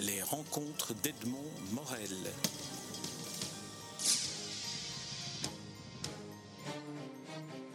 Les 0.00 0.22
rencontres 0.22 0.94
d'Edmond 1.02 1.44
Morel. 1.72 2.08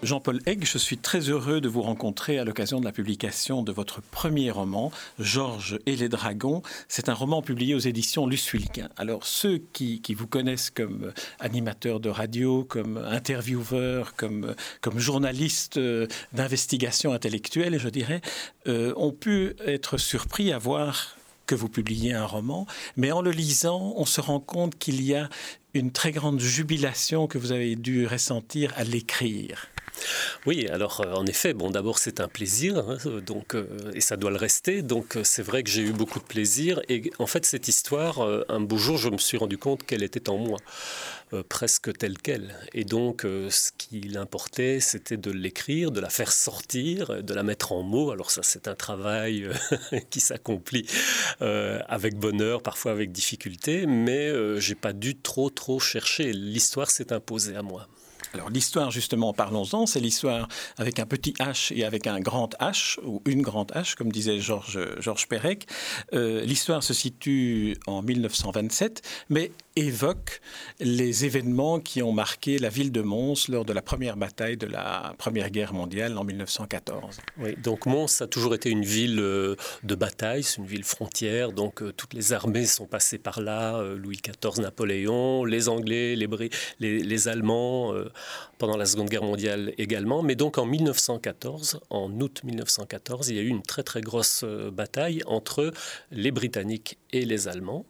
Jean-Paul 0.01 0.39
Egg, 0.47 0.65
je 0.65 0.79
suis 0.79 0.97
très 0.97 1.29
heureux 1.29 1.61
de 1.61 1.67
vous 1.67 1.83
rencontrer 1.83 2.39
à 2.39 2.43
l'occasion 2.43 2.79
de 2.79 2.85
la 2.85 2.91
publication 2.91 3.61
de 3.61 3.71
votre 3.71 4.01
premier 4.01 4.49
roman, 4.49 4.91
Georges 5.19 5.77
et 5.85 5.95
les 5.95 6.09
dragons. 6.09 6.63
C'est 6.87 7.09
un 7.09 7.13
roman 7.13 7.43
publié 7.43 7.75
aux 7.75 7.79
éditions 7.79 8.25
Luce 8.25 8.51
Alors, 8.97 9.27
ceux 9.27 9.59
qui, 9.73 10.01
vous 10.15 10.27
connaissent 10.27 10.71
comme 10.71 11.13
animateur 11.39 11.99
de 11.99 12.09
radio, 12.09 12.63
comme 12.63 12.97
intervieweur, 12.97 14.15
comme, 14.15 14.55
comme 14.81 14.97
journaliste 14.97 15.77
euh, 15.77 16.07
d'investigation 16.33 17.13
intellectuelle, 17.13 17.77
je 17.77 17.89
dirais, 17.89 18.21
euh, 18.67 18.93
ont 18.97 19.11
pu 19.11 19.55
être 19.65 19.99
surpris 19.99 20.51
à 20.51 20.57
voir 20.57 21.17
que 21.45 21.55
vous 21.55 21.69
publiez 21.69 22.13
un 22.13 22.25
roman, 22.25 22.67
mais 22.97 23.11
en 23.11 23.21
le 23.21 23.31
lisant, 23.31 23.93
on 23.97 24.05
se 24.05 24.21
rend 24.21 24.39
compte 24.39 24.77
qu'il 24.77 25.01
y 25.01 25.15
a 25.15 25.29
une 25.73 25.91
très 25.91 26.11
grande 26.11 26.39
jubilation 26.39 27.27
que 27.27 27.37
vous 27.37 27.51
avez 27.51 27.75
dû 27.75 28.07
ressentir 28.07 28.71
à 28.75 28.83
l'écrire. 28.83 29.67
Oui, 30.45 30.67
alors 30.67 31.01
euh, 31.01 31.11
en 31.13 31.25
effet, 31.25 31.55
bon, 31.55 31.71
d'abord 31.71 31.97
c'est 31.97 32.19
un 32.19 32.27
plaisir, 32.27 32.77
hein, 32.77 32.97
donc 33.25 33.55
euh, 33.55 33.65
et 33.95 34.01
ça 34.01 34.15
doit 34.15 34.29
le 34.29 34.37
rester. 34.37 34.83
Donc 34.83 35.17
euh, 35.17 35.23
c'est 35.23 35.41
vrai 35.41 35.63
que 35.63 35.71
j'ai 35.71 35.81
eu 35.81 35.91
beaucoup 35.91 36.19
de 36.19 36.23
plaisir 36.23 36.81
et 36.87 37.11
en 37.17 37.25
fait 37.25 37.47
cette 37.47 37.67
histoire, 37.67 38.21
un 38.49 38.59
beau 38.59 38.77
jour, 38.77 38.97
je 38.97 39.09
me 39.09 39.17
suis 39.17 39.37
rendu 39.37 39.57
compte 39.57 39.83
qu'elle 39.83 40.03
était 40.03 40.29
en 40.29 40.37
moi, 40.37 40.59
presque 41.49 41.97
telle 41.97 42.19
quelle. 42.19 42.55
Et 42.73 42.83
donc 42.83 43.21
ce 43.23 43.71
qui 43.77 44.15
importait, 44.17 44.79
c'était 44.79 45.17
de 45.17 45.31
l'écrire, 45.31 45.89
de 45.91 45.99
la 45.99 46.09
faire 46.09 46.31
sortir, 46.31 47.23
de 47.23 47.33
la 47.33 47.43
mettre 47.43 47.71
en 47.71 47.81
mots. 47.81 48.11
Alors 48.11 48.29
ça, 48.29 48.41
c'est 48.43 48.67
un 48.67 48.75
travail 48.75 49.49
qui 50.11 50.19
s'accomplit 50.19 50.85
avec 51.39 52.17
bonheur, 52.17 52.61
parfois 52.61 52.91
avec 52.91 53.11
difficulté, 53.11 53.85
mais 53.87 54.31
j'ai 54.59 54.75
pas 54.75 54.93
dû 54.93 55.15
trop 55.15 55.49
trop 55.49 55.79
chercher. 55.79 56.33
L'histoire 56.33 56.91
s'est 56.91 57.11
imposée 57.13 57.55
à 57.55 57.63
moi. 57.63 57.87
Alors 58.35 58.49
l'histoire, 58.49 58.91
justement, 58.91 59.31
parlons-en, 59.31 59.85
c'est 59.85 60.01
l'histoire 60.01 60.49
avec 60.77 60.99
un 60.99 61.05
petit 61.05 61.31
H 61.39 61.73
et 61.73 61.85
avec 61.85 62.05
un 62.05 62.19
grand 62.19 62.53
H, 62.59 62.99
ou 63.05 63.21
une 63.25 63.41
grande 63.41 63.71
H, 63.71 63.95
comme 63.95 64.11
disait 64.11 64.39
Georges 64.39 64.77
Georges 64.99 65.29
Perec. 65.29 65.67
Euh, 66.11 66.41
l'histoire 66.41 66.83
se 66.83 66.93
situe 66.93 67.77
en 67.87 68.01
1927, 68.01 69.03
mais 69.29 69.51
évoque 69.75 70.39
les 70.79 71.25
événements 71.25 71.79
qui 71.79 72.01
ont 72.01 72.13
marqué 72.13 72.59
la 72.59 72.69
ville 72.69 72.91
de 72.93 73.01
Mons 73.01 73.49
lors 73.49 73.65
de 73.65 73.73
la 73.73 73.81
première 73.81 74.15
bataille 74.15 74.55
de 74.55 74.67
la 74.67 75.13
Première 75.17 75.49
Guerre 75.49 75.73
mondiale 75.73 76.17
en 76.17 76.23
1914. 76.23 77.17
Oui, 77.39 77.55
donc 77.61 77.85
Mons 77.85 78.21
a 78.21 78.27
toujours 78.27 78.55
été 78.55 78.69
une 78.69 78.85
ville 78.85 79.19
euh, 79.19 79.55
de 79.83 79.95
bataille, 79.95 80.43
c'est 80.43 80.57
une 80.57 80.65
ville 80.65 80.85
frontière, 80.85 81.51
donc 81.51 81.81
euh, 81.81 81.91
toutes 81.91 82.13
les 82.13 82.31
armées 82.31 82.65
sont 82.65 82.85
passées 82.85 83.17
par 83.17 83.41
là, 83.41 83.75
euh, 83.75 83.97
Louis 83.97 84.17
XIV, 84.23 84.61
Napoléon, 84.61 85.43
les 85.43 85.67
Anglais, 85.67 86.15
les, 86.15 86.27
les, 86.79 86.99
les 86.99 87.27
Allemands, 87.27 87.93
pendant 88.57 88.77
la 88.77 88.85
Seconde 88.85 89.09
Guerre 89.09 89.23
mondiale 89.23 89.73
également. 89.77 90.21
Mais 90.21 90.35
donc 90.35 90.57
en 90.57 90.65
1914, 90.65 91.81
en 91.89 92.11
août 92.21 92.41
1914, 92.43 93.29
il 93.29 93.35
y 93.35 93.39
a 93.39 93.41
eu 93.41 93.47
une 93.47 93.61
très 93.61 93.83
très 93.83 94.01
grosse 94.01 94.45
bataille 94.71 95.21
entre 95.25 95.73
les 96.11 96.31
Britanniques 96.31 96.97
et 97.11 97.25
les 97.25 97.47
Allemands. 97.47 97.85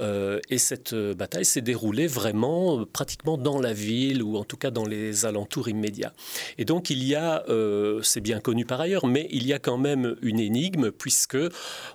et 0.00 0.58
cette 0.58 0.94
bataille 1.18 1.44
s'est 1.44 1.60
déroulée 1.60 2.06
vraiment 2.06 2.80
euh, 2.80 2.84
pratiquement 2.86 3.36
dans 3.36 3.60
la 3.60 3.74
ville 3.74 4.22
ou 4.22 4.38
en 4.38 4.44
tout 4.44 4.56
cas 4.56 4.70
dans 4.70 4.86
les 4.86 5.26
alentours 5.26 5.68
immédiats. 5.68 6.14
Et 6.56 6.64
donc 6.64 6.88
il 6.88 7.04
y 7.04 7.14
a, 7.14 7.44
euh, 7.50 8.00
c'est 8.02 8.22
bien 8.22 8.40
connu 8.40 8.64
par 8.64 8.80
ailleurs, 8.80 9.06
mais 9.06 9.28
il 9.30 9.46
y 9.46 9.52
a 9.52 9.58
quand 9.58 9.76
même 9.76 10.16
une 10.22 10.40
énigme 10.40 10.90
puisque 10.90 11.36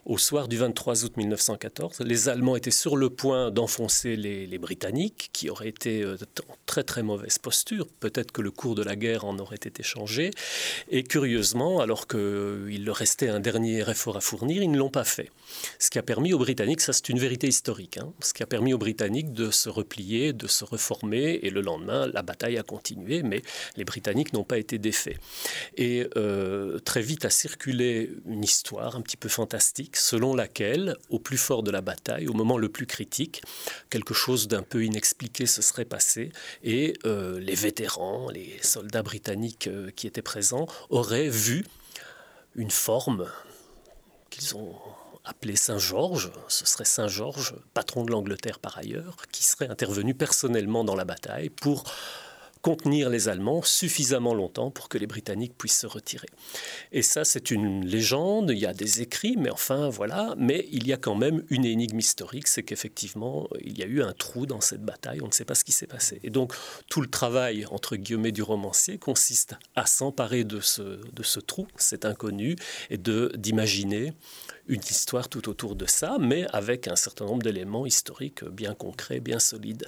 au 0.06 0.18
soir 0.20 0.48
du 0.48 0.58
23 0.58 1.06
août 1.06 1.18
1914, 1.18 2.02
les 2.02 2.30
Allemands 2.30 2.56
étaient 2.56 2.70
sur 2.70 2.96
le 2.96 3.10
point 3.10 3.50
d'enfoncer 3.50 4.16
les, 4.16 4.44
Britanniques 4.64 5.30
qui 5.34 5.50
auraient 5.50 5.70
été 5.70 6.04
euh, 6.04 6.16
en 6.48 6.56
très 6.68 6.84
très 6.84 7.02
mauvaise 7.02 7.40
posture. 7.40 7.88
Peut-être 8.00 8.32
que 8.32 8.42
le 8.42 8.52
cours 8.52 8.76
de 8.76 8.84
la 8.84 8.96
guerre 8.96 9.26
en 9.26 9.40
aurait 9.40 9.56
été 9.56 9.84
changé. 9.84 10.32
Et 10.90 11.04
curieusement, 11.04 11.80
alors 11.80 12.08
qu'il 12.08 12.86
leur 12.86 12.96
restait 12.96 13.30
un 13.30 13.40
dernier 13.40 13.90
effort 13.90 14.16
à 14.16 14.22
fournir, 14.22 14.62
ils 14.62 14.72
ne 14.72 14.78
l'ont 14.78 14.90
pas 14.90 15.04
fait. 15.04 15.32
Ce 15.80 15.90
qui 15.90 15.98
a 15.98 16.04
permis 16.04 16.34
aux 16.34 16.38
Britanniques, 16.38 16.82
ça 16.82 16.94
c'est 16.94 17.10
une 17.10 17.20
vérité 17.20 17.48
historique, 17.48 17.98
hein, 17.98 18.12
ce 18.22 18.34
qui 18.34 18.44
a 18.44 18.46
permis 18.46 18.74
aux 18.74 18.78
Britanniques 18.78 19.13
de 19.22 19.52
se 19.52 19.70
replier, 19.70 20.34
de 20.34 20.48
se 20.48 20.64
reformer, 20.64 21.40
et 21.44 21.52
le 21.52 21.62
lendemain, 21.62 22.08
la 22.08 22.24
bataille 22.24 22.58
a 22.58 22.64
continué, 22.64 23.22
mais 23.22 23.44
les 23.78 23.84
Britanniques 23.84 24.34
n'ont 24.34 24.44
pas 24.44 24.58
été 24.58 24.80
défaits. 24.80 25.18
Et 25.78 26.08
euh, 26.18 26.80
très 26.80 27.02
vite 27.02 27.26
a 27.26 27.30
circulé 27.30 28.10
une 28.26 28.44
histoire 28.44 28.96
un 28.96 29.02
petit 29.02 29.18
peu 29.18 29.30
fantastique, 29.30 29.98
selon 29.98 30.36
laquelle, 30.36 30.96
au 31.10 31.20
plus 31.20 31.38
fort 31.38 31.62
de 31.62 31.70
la 31.70 31.82
bataille, 31.82 32.28
au 32.28 32.34
moment 32.34 32.58
le 32.58 32.70
plus 32.70 32.88
critique, 32.88 33.44
quelque 33.90 34.14
chose 34.14 34.48
d'un 34.48 34.64
peu 34.64 34.84
inexpliqué 34.84 35.46
se 35.46 35.62
serait 35.62 35.86
passé, 35.86 36.32
et 36.64 36.94
euh, 37.06 37.40
les 37.40 37.56
vétérans, 37.56 38.30
les 38.32 38.58
soldats 38.62 39.04
britanniques 39.04 39.68
euh, 39.68 39.92
qui 39.96 40.08
étaient 40.08 40.22
présents, 40.22 40.66
auraient 40.90 41.30
vu 41.30 41.66
une 42.56 42.72
forme 42.72 43.28
qu'ils 44.30 44.56
ont 44.56 44.74
appelé 45.26 45.56
Saint 45.56 45.78
Georges, 45.78 46.32
ce 46.48 46.66
serait 46.66 46.86
Saint 46.86 47.08
Georges, 47.08 47.56
patron 47.74 48.04
de 48.04 48.12
l'Angleterre 48.12 48.60
par 48.60 48.78
ailleurs, 48.78 49.18
qui 49.32 49.44
serait 49.44 49.70
intervenu 49.70 50.14
personnellement 50.14 50.84
dans 50.84 50.96
la 50.96 51.06
bataille 51.06 51.50
pour 51.50 51.86
contenir 52.64 53.10
les 53.10 53.28
Allemands 53.28 53.62
suffisamment 53.62 54.34
longtemps 54.34 54.72
pour 54.72 54.88
que 54.88 54.98
les 54.98 55.06
Britanniques 55.06 55.56
puissent 55.58 55.80
se 55.80 55.86
retirer. 55.86 56.30
Et 56.94 57.02
ça, 57.02 57.26
c'est 57.26 57.52
une 57.52 57.86
légende, 57.86 58.52
il 58.52 58.58
y 58.58 58.66
a 58.66 58.74
des 58.74 59.02
écrits, 59.02 59.36
mais 59.38 59.52
enfin, 59.52 59.90
voilà. 59.90 60.34
Mais 60.38 60.68
il 60.72 60.88
y 60.88 60.94
a 60.94 60.98
quand 60.98 61.14
même 61.14 61.44
une 61.50 61.66
énigme 61.66 62.00
historique, 62.00 62.48
c'est 62.48 62.64
qu'effectivement, 62.64 63.50
il 63.60 63.78
y 63.78 63.84
a 63.84 63.86
eu 63.86 64.02
un 64.02 64.14
trou 64.14 64.46
dans 64.46 64.62
cette 64.62 64.82
bataille, 64.82 65.20
on 65.22 65.28
ne 65.28 65.34
sait 65.34 65.44
pas 65.44 65.56
ce 65.56 65.66
qui 65.66 65.74
s'est 65.74 65.88
passé. 65.88 66.22
Et 66.24 66.30
donc, 66.30 66.54
tout 66.90 67.02
le 67.02 67.10
travail, 67.10 67.66
entre 67.70 67.98
guillemets, 67.98 68.32
du 68.32 68.42
romancier 68.42 68.98
consiste 68.98 69.56
à 69.76 69.86
s'emparer 69.86 70.46
de 70.46 70.62
ce, 70.62 70.82
de 70.82 71.24
ce 71.24 71.42
trou, 71.42 71.68
cet 71.76 72.06
inconnu, 72.06 72.56
et 72.90 72.98
d'imaginer 72.98 74.14
une 74.68 74.80
histoire 74.80 75.28
tout 75.28 75.50
autour 75.50 75.76
de 75.76 75.86
ça, 75.86 76.16
mais 76.18 76.48
avec 76.54 76.88
un 76.88 76.96
certain 76.96 77.26
nombre 77.26 77.44
d'éléments 77.44 77.86
historiques 77.86 78.46
bien 78.46 78.74
concrets, 78.74 79.20
bien 79.20 79.40
solides. 79.40 79.86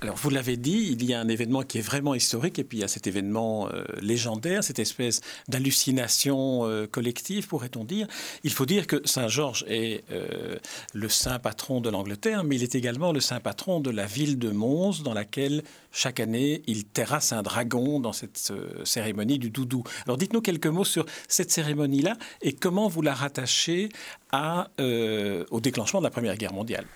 Alors, 0.00 0.16
vous 0.16 0.30
l'avez 0.30 0.56
dit, 0.56 0.88
il 0.92 1.04
y 1.04 1.12
a 1.12 1.20
un 1.20 1.28
événement 1.28 1.62
qui 1.62 1.78
est 1.78 1.82
vraiment 1.82 2.14
historique, 2.14 2.58
et 2.58 2.64
puis 2.64 2.78
il 2.78 2.80
y 2.80 2.84
a 2.84 2.88
cet 2.88 3.06
événement 3.06 3.68
euh, 3.68 3.84
légendaire, 4.00 4.64
cette 4.64 4.78
espèce 4.78 5.20
d'hallucination 5.48 6.66
euh, 6.66 6.86
collective, 6.86 7.46
pourrait-on 7.46 7.84
dire. 7.84 8.06
Il 8.44 8.52
faut 8.52 8.66
dire 8.66 8.86
que 8.86 9.02
Saint 9.04 9.28
Georges 9.28 9.64
est 9.68 10.04
euh, 10.10 10.56
le 10.94 11.08
saint 11.08 11.38
patron 11.38 11.80
de 11.80 11.90
l'Angleterre, 11.90 12.44
mais 12.44 12.56
il 12.56 12.62
est 12.62 12.74
également 12.74 13.12
le 13.12 13.20
saint 13.20 13.40
patron 13.40 13.80
de 13.80 13.90
la 13.90 14.06
ville 14.06 14.38
de 14.38 14.50
Mons, 14.50 15.02
dans 15.02 15.14
laquelle 15.14 15.62
chaque 15.92 16.18
année 16.18 16.62
il 16.66 16.84
terrasse 16.84 17.32
un 17.32 17.42
dragon 17.42 18.00
dans 18.00 18.12
cette 18.12 18.52
cérémonie 18.84 19.38
du 19.38 19.50
doudou. 19.50 19.84
Alors, 20.06 20.16
dites-nous 20.16 20.40
quelques 20.40 20.66
mots 20.66 20.84
sur 20.84 21.04
cette 21.28 21.50
cérémonie-là 21.50 22.16
et 22.42 22.52
comment 22.52 22.88
vous 22.88 23.02
la 23.02 23.14
rattachez 23.14 23.90
au 24.32 25.60
déclenchement 25.60 26.00
de 26.00 26.04
la 26.04 26.10
Première 26.10 26.36
Guerre 26.36 26.52
mondiale. 26.52 26.86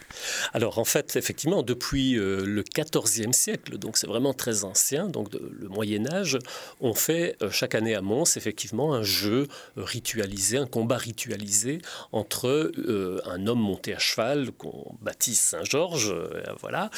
Alors, 0.55 0.81
en 0.81 0.85
fait, 0.85 1.15
effectivement, 1.15 1.63
depuis 1.63 2.15
le 2.15 2.63
XIVe 2.85 3.33
siècle, 3.33 3.79
donc 3.79 3.97
c'est 3.97 4.07
vraiment 4.07 4.35
très 4.35 4.65
ancien, 4.65 5.07
donc 5.07 5.33
le 5.33 5.69
Moyen 5.69 6.11
Âge, 6.13 6.39
on 6.81 6.95
fait 6.95 7.37
euh, 7.43 7.51
chaque 7.51 7.75
année 7.75 7.95
à 7.95 8.03
Mons 8.03 8.37
effectivement 8.37 8.95
un 8.95 9.03
jeu 9.03 9.49
ritualisé, 9.77 10.59
un 10.59 10.67
combat 10.67 10.97
ritualisé 10.97 11.81
entre 12.13 12.49
euh, 12.49 13.21
un 13.25 13.47
homme 13.47 13.61
monté 13.61 13.95
à 13.95 13.99
cheval 13.99 14.53
qu'on 14.53 14.95
baptise 15.01 15.41
Saint-Georges, 15.41 16.13
euh, 16.13 16.43
voilà, 16.61 16.91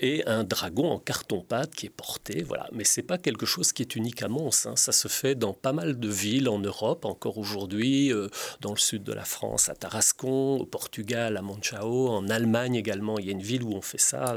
et 0.00 0.24
un 0.26 0.44
dragon 0.44 0.90
en 0.90 0.98
carton-pâte 0.98 1.74
qui 1.74 1.86
est 1.86 1.90
porté, 1.90 2.42
voilà. 2.42 2.68
Mais 2.72 2.84
c'est 2.84 3.02
pas 3.02 3.18
quelque 3.18 3.46
chose 3.46 3.72
qui 3.72 3.82
est 3.82 3.96
unique 3.96 4.22
à 4.22 4.28
Mons, 4.28 4.66
hein. 4.66 4.76
ça 4.76 4.92
se 4.92 5.08
fait 5.08 5.34
dans 5.34 5.52
pas 5.52 5.72
mal 5.72 5.98
de 5.98 6.08
villes 6.08 6.48
en 6.48 6.58
Europe 6.58 7.04
encore 7.04 7.38
aujourd'hui, 7.38 8.12
dans 8.60 8.72
le 8.72 8.78
sud 8.78 9.02
de 9.02 9.12
la 9.12 9.24
France, 9.24 9.68
à 9.68 9.74
Tarascon, 9.74 10.58
au 10.60 10.66
Portugal, 10.66 11.36
à 11.36 11.42
Monchao, 11.42 12.08
en 12.08 12.28
Allemagne 12.28 12.74
également, 12.74 13.18
il 13.18 13.26
y 13.26 13.28
a 13.28 13.32
une 13.32 13.42
ville 13.42 13.62
où 13.62 13.72
on 13.72 13.82
fait 13.82 13.98
ça 13.98 14.34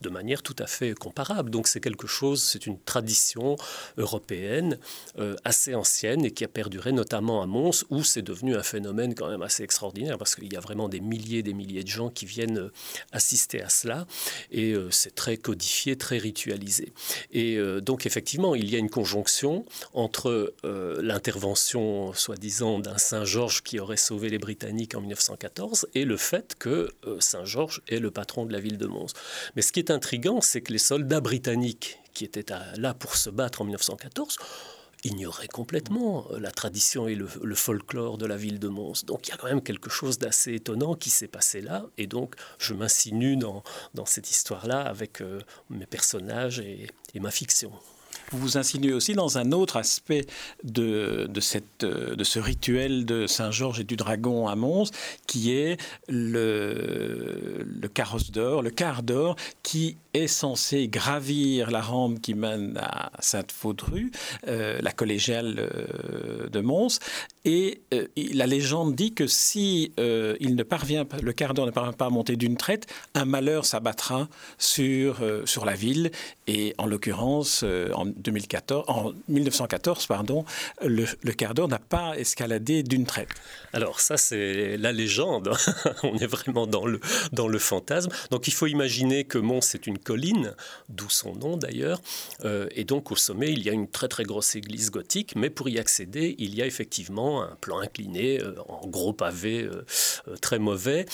de 0.00 0.08
manière 0.16 0.42
tout 0.42 0.56
à 0.58 0.66
fait 0.66 0.94
comparable. 0.94 1.50
Donc 1.50 1.68
c'est 1.68 1.80
quelque 1.80 2.06
chose, 2.06 2.42
c'est 2.42 2.66
une 2.66 2.78
tradition 2.80 3.56
européenne 3.98 4.78
euh, 5.18 5.36
assez 5.44 5.74
ancienne 5.74 6.24
et 6.24 6.30
qui 6.30 6.44
a 6.44 6.48
perduré 6.48 6.92
notamment 6.92 7.42
à 7.42 7.46
Mons, 7.46 7.84
où 7.90 8.02
c'est 8.02 8.22
devenu 8.22 8.56
un 8.56 8.62
phénomène 8.62 9.14
quand 9.14 9.28
même 9.28 9.42
assez 9.42 9.62
extraordinaire, 9.62 10.18
parce 10.18 10.34
qu'il 10.34 10.52
y 10.52 10.56
a 10.56 10.60
vraiment 10.60 10.88
des 10.88 11.00
milliers 11.00 11.38
et 11.38 11.42
des 11.42 11.54
milliers 11.54 11.84
de 11.84 11.88
gens 11.88 12.08
qui 12.08 12.26
viennent 12.26 12.58
euh, 12.58 12.72
assister 13.12 13.62
à 13.62 13.68
cela, 13.68 14.06
et 14.50 14.72
euh, 14.72 14.90
c'est 14.90 15.14
très 15.14 15.36
codifié, 15.36 15.96
très 15.96 16.18
ritualisé. 16.18 16.92
Et 17.32 17.58
donc 17.82 18.06
effectivement, 18.06 18.54
il 18.54 18.70
y 18.70 18.76
a 18.76 18.78
une 18.78 18.90
conjonction 18.90 19.64
entre 19.92 20.54
l'intervention, 20.62 22.12
soi-disant, 22.14 22.78
d'un 22.78 22.98
Saint-Georges 22.98 23.62
qui 23.62 23.78
aurait 23.78 23.96
sauvé 23.96 24.28
les 24.30 24.38
Britanniques 24.38 24.94
en 24.94 25.00
1914, 25.00 25.88
et 25.94 26.04
le 26.04 26.16
fait 26.16 26.54
que 26.58 26.90
Saint-Georges 27.20 27.82
est 27.88 27.98
le 27.98 28.10
patron 28.10 28.46
de 28.46 28.52
la 28.52 28.60
ville 28.60 28.78
de 28.78 28.86
Mons. 28.86 29.12
Mais 29.54 29.62
ce 29.62 29.72
qui 29.72 29.80
est 29.80 29.90
c'est 30.40 30.60
que 30.60 30.72
les 30.72 30.78
soldats 30.78 31.20
britanniques 31.20 31.98
qui 32.12 32.24
étaient 32.24 32.46
là 32.76 32.94
pour 32.94 33.16
se 33.16 33.30
battre 33.30 33.62
en 33.62 33.64
1914 33.64 34.38
ignorait 35.04 35.48
complètement 35.48 36.26
la 36.38 36.50
tradition 36.50 37.06
et 37.06 37.14
le, 37.14 37.26
folklore 37.54 38.18
de 38.18 38.26
la 38.26 38.36
ville 38.36 38.58
de 38.58 38.68
Mons. 38.68 39.04
Donc 39.04 39.28
il 39.28 39.30
y 39.30 39.34
a 39.34 39.36
quand 39.36 39.46
même 39.46 39.62
quelque 39.62 39.90
chose 39.90 40.18
d'assez 40.18 40.54
étonnant 40.54 40.94
qui 40.94 41.10
s'est 41.10 41.28
passé 41.28 41.60
là. 41.60 41.86
Et 41.98 42.06
donc 42.06 42.34
je 42.58 42.74
m'insinue 42.74 43.36
dans, 43.36 43.62
dans 43.94 44.06
cette 44.06 44.30
histoire-là 44.30 44.80
avec 44.80 45.22
mes 45.70 45.86
personnages 45.86 46.58
et 46.60 46.88
ma 47.20 47.30
fiction 47.30 47.72
vous 48.30 48.38
vous 48.38 48.58
insinuez 48.58 48.92
aussi 48.92 49.14
dans 49.14 49.38
un 49.38 49.52
autre 49.52 49.76
aspect 49.76 50.26
de, 50.64 51.26
de, 51.28 51.40
cette, 51.40 51.84
de 51.84 52.24
ce 52.24 52.38
rituel 52.38 53.04
de 53.04 53.26
Saint-Georges 53.26 53.80
et 53.80 53.84
du 53.84 53.96
dragon 53.96 54.48
à 54.48 54.56
Mons, 54.56 54.90
qui 55.26 55.52
est 55.52 55.76
le, 56.08 57.64
le 57.64 57.88
carrosse 57.88 58.30
d'or, 58.30 58.62
le 58.62 58.70
quart 58.70 59.02
d'or, 59.02 59.36
qui 59.62 59.96
est 60.14 60.26
censé 60.26 60.88
gravir 60.88 61.70
la 61.70 61.80
rampe 61.80 62.20
qui 62.20 62.34
mène 62.34 62.78
à 62.78 63.10
Sainte-Faudru, 63.20 64.10
euh, 64.48 64.78
la 64.80 64.92
collégiale 64.92 65.56
euh, 65.58 66.48
de 66.48 66.60
Mons. 66.60 66.98
Et 67.46 67.80
euh, 67.94 68.06
la 68.34 68.46
légende 68.46 68.94
dit 68.94 69.14
que 69.14 69.26
si 69.26 69.92
il 69.96 70.56
ne 70.56 70.62
parvient, 70.62 71.06
le 71.22 71.32
quart 71.32 71.54
d'or 71.54 71.64
ne 71.64 71.70
parvient 71.70 71.92
pas 71.92 72.06
à 72.06 72.10
monter 72.10 72.36
d'une 72.36 72.56
traite, 72.56 72.86
un 73.14 73.24
malheur 73.24 73.64
s'abattra 73.64 74.28
sur, 74.58 75.24
sur 75.44 75.64
la 75.64 75.74
ville. 75.74 76.10
Et 76.46 76.74
en 76.76 76.86
l'occurrence, 76.86 77.62
en 77.62 78.04
2014, 78.04 78.84
en 78.88 79.12
1914, 79.28 80.06
pardon, 80.06 80.44
le, 80.84 81.06
le 81.22 81.32
quart 81.32 81.54
d'heure 81.54 81.68
n'a 81.68 81.78
pas 81.78 82.18
escaladé 82.18 82.82
d'une 82.82 83.06
traite. 83.06 83.30
Alors 83.72 84.00
ça, 84.00 84.16
c'est 84.16 84.76
la 84.76 84.92
légende. 84.92 85.52
On 86.02 86.16
est 86.16 86.26
vraiment 86.26 86.66
dans 86.66 86.86
le, 86.86 87.00
dans 87.32 87.48
le 87.48 87.58
fantasme. 87.58 88.10
Donc 88.30 88.48
il 88.48 88.52
faut 88.52 88.66
imaginer 88.66 89.24
que 89.24 89.38
Mons 89.38 89.74
est 89.74 89.86
une 89.86 89.98
colline, 89.98 90.54
d'où 90.88 91.10
son 91.10 91.34
nom 91.34 91.56
d'ailleurs. 91.56 92.00
Euh, 92.44 92.68
et 92.74 92.84
donc 92.84 93.10
au 93.10 93.16
sommet, 93.16 93.52
il 93.52 93.62
y 93.62 93.70
a 93.70 93.72
une 93.72 93.88
très 93.88 94.08
très 94.08 94.24
grosse 94.24 94.54
église 94.54 94.90
gothique. 94.90 95.34
Mais 95.36 95.50
pour 95.50 95.68
y 95.68 95.78
accéder, 95.78 96.34
il 96.38 96.54
y 96.54 96.62
a 96.62 96.66
effectivement 96.66 97.35
un 97.40 97.56
plan 97.60 97.78
incliné, 97.78 98.40
euh, 98.40 98.54
en 98.68 98.86
gros 98.86 99.12
pavé, 99.12 99.62
euh, 99.62 99.84
très 100.40 100.58
mauvais. 100.58 101.06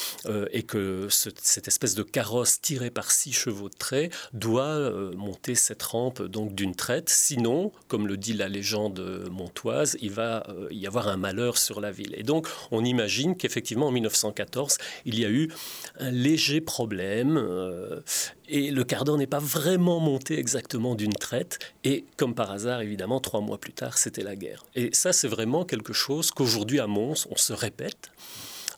et 0.52 0.62
que 0.62 1.08
cette 1.10 1.68
espèce 1.68 1.94
de 1.94 2.02
carrosse 2.02 2.60
tirée 2.60 2.90
par 2.90 3.10
six 3.10 3.32
chevaux 3.32 3.68
de 3.68 3.74
trait 3.74 4.10
doit 4.32 4.90
monter 5.16 5.54
cette 5.54 5.82
rampe 5.82 6.22
donc 6.22 6.54
d'une 6.54 6.74
traite 6.74 7.08
Sinon, 7.08 7.72
comme 7.88 8.06
le 8.06 8.16
dit 8.16 8.32
la 8.32 8.48
légende 8.48 9.28
montoise, 9.30 9.96
il 10.00 10.10
va 10.10 10.44
euh, 10.48 10.68
y 10.70 10.86
avoir 10.86 11.08
un 11.08 11.16
malheur 11.16 11.58
sur 11.58 11.80
la 11.80 11.90
ville. 11.90 12.14
Et 12.16 12.22
donc, 12.22 12.46
on 12.70 12.84
imagine 12.84 13.36
qu'effectivement, 13.36 13.88
en 13.88 13.92
1914, 13.92 14.78
il 15.04 15.18
y 15.18 15.24
a 15.24 15.30
eu 15.30 15.50
un 15.98 16.10
léger 16.10 16.60
problème. 16.60 17.36
Euh, 17.36 18.00
et 18.48 18.70
le 18.70 18.84
Cardon 18.84 19.16
n'est 19.16 19.26
pas 19.26 19.38
vraiment 19.38 20.00
monté 20.00 20.38
exactement 20.38 20.94
d'une 20.94 21.12
traite. 21.12 21.58
Et 21.84 22.04
comme 22.16 22.34
par 22.34 22.50
hasard, 22.50 22.82
évidemment, 22.82 23.20
trois 23.20 23.40
mois 23.40 23.58
plus 23.58 23.72
tard, 23.72 23.96
c'était 23.96 24.22
la 24.22 24.36
guerre. 24.36 24.64
Et 24.74 24.90
ça, 24.92 25.12
c'est 25.12 25.28
vraiment 25.28 25.64
quelque 25.64 25.92
chose 25.92 26.11
qu'aujourd'hui 26.20 26.80
à 26.80 26.86
Mons, 26.86 27.26
on 27.30 27.36
se 27.36 27.52
répète 27.52 28.10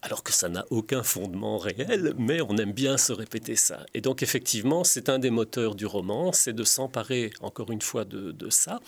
alors 0.05 0.23
que 0.23 0.33
ça 0.33 0.51
n'a 0.51 0.67
aucun 0.69 1.03
fondement 1.03 1.57
réel, 1.57 2.13
mais 2.19 2.43
on 2.43 2.59
aime 2.59 2.73
bien 2.73 2.99
se 2.99 3.13
répéter 3.13 3.57
ça. 3.57 3.87
Et 3.95 4.03
donc 4.03 4.23
effectivement, 4.23 4.85
c'est 4.85 5.09
un 5.09 5.19
des 5.19 5.31
moteurs 5.31 5.75
du 5.75 5.87
roman, 5.87 6.31
c'est 6.33 6.53
de 6.53 6.63
s'emparer 6.63 7.31
encore 7.41 7.71
une 7.71 7.81
fois 7.81 8.05
de, 8.05 8.51
ça 8.51 8.81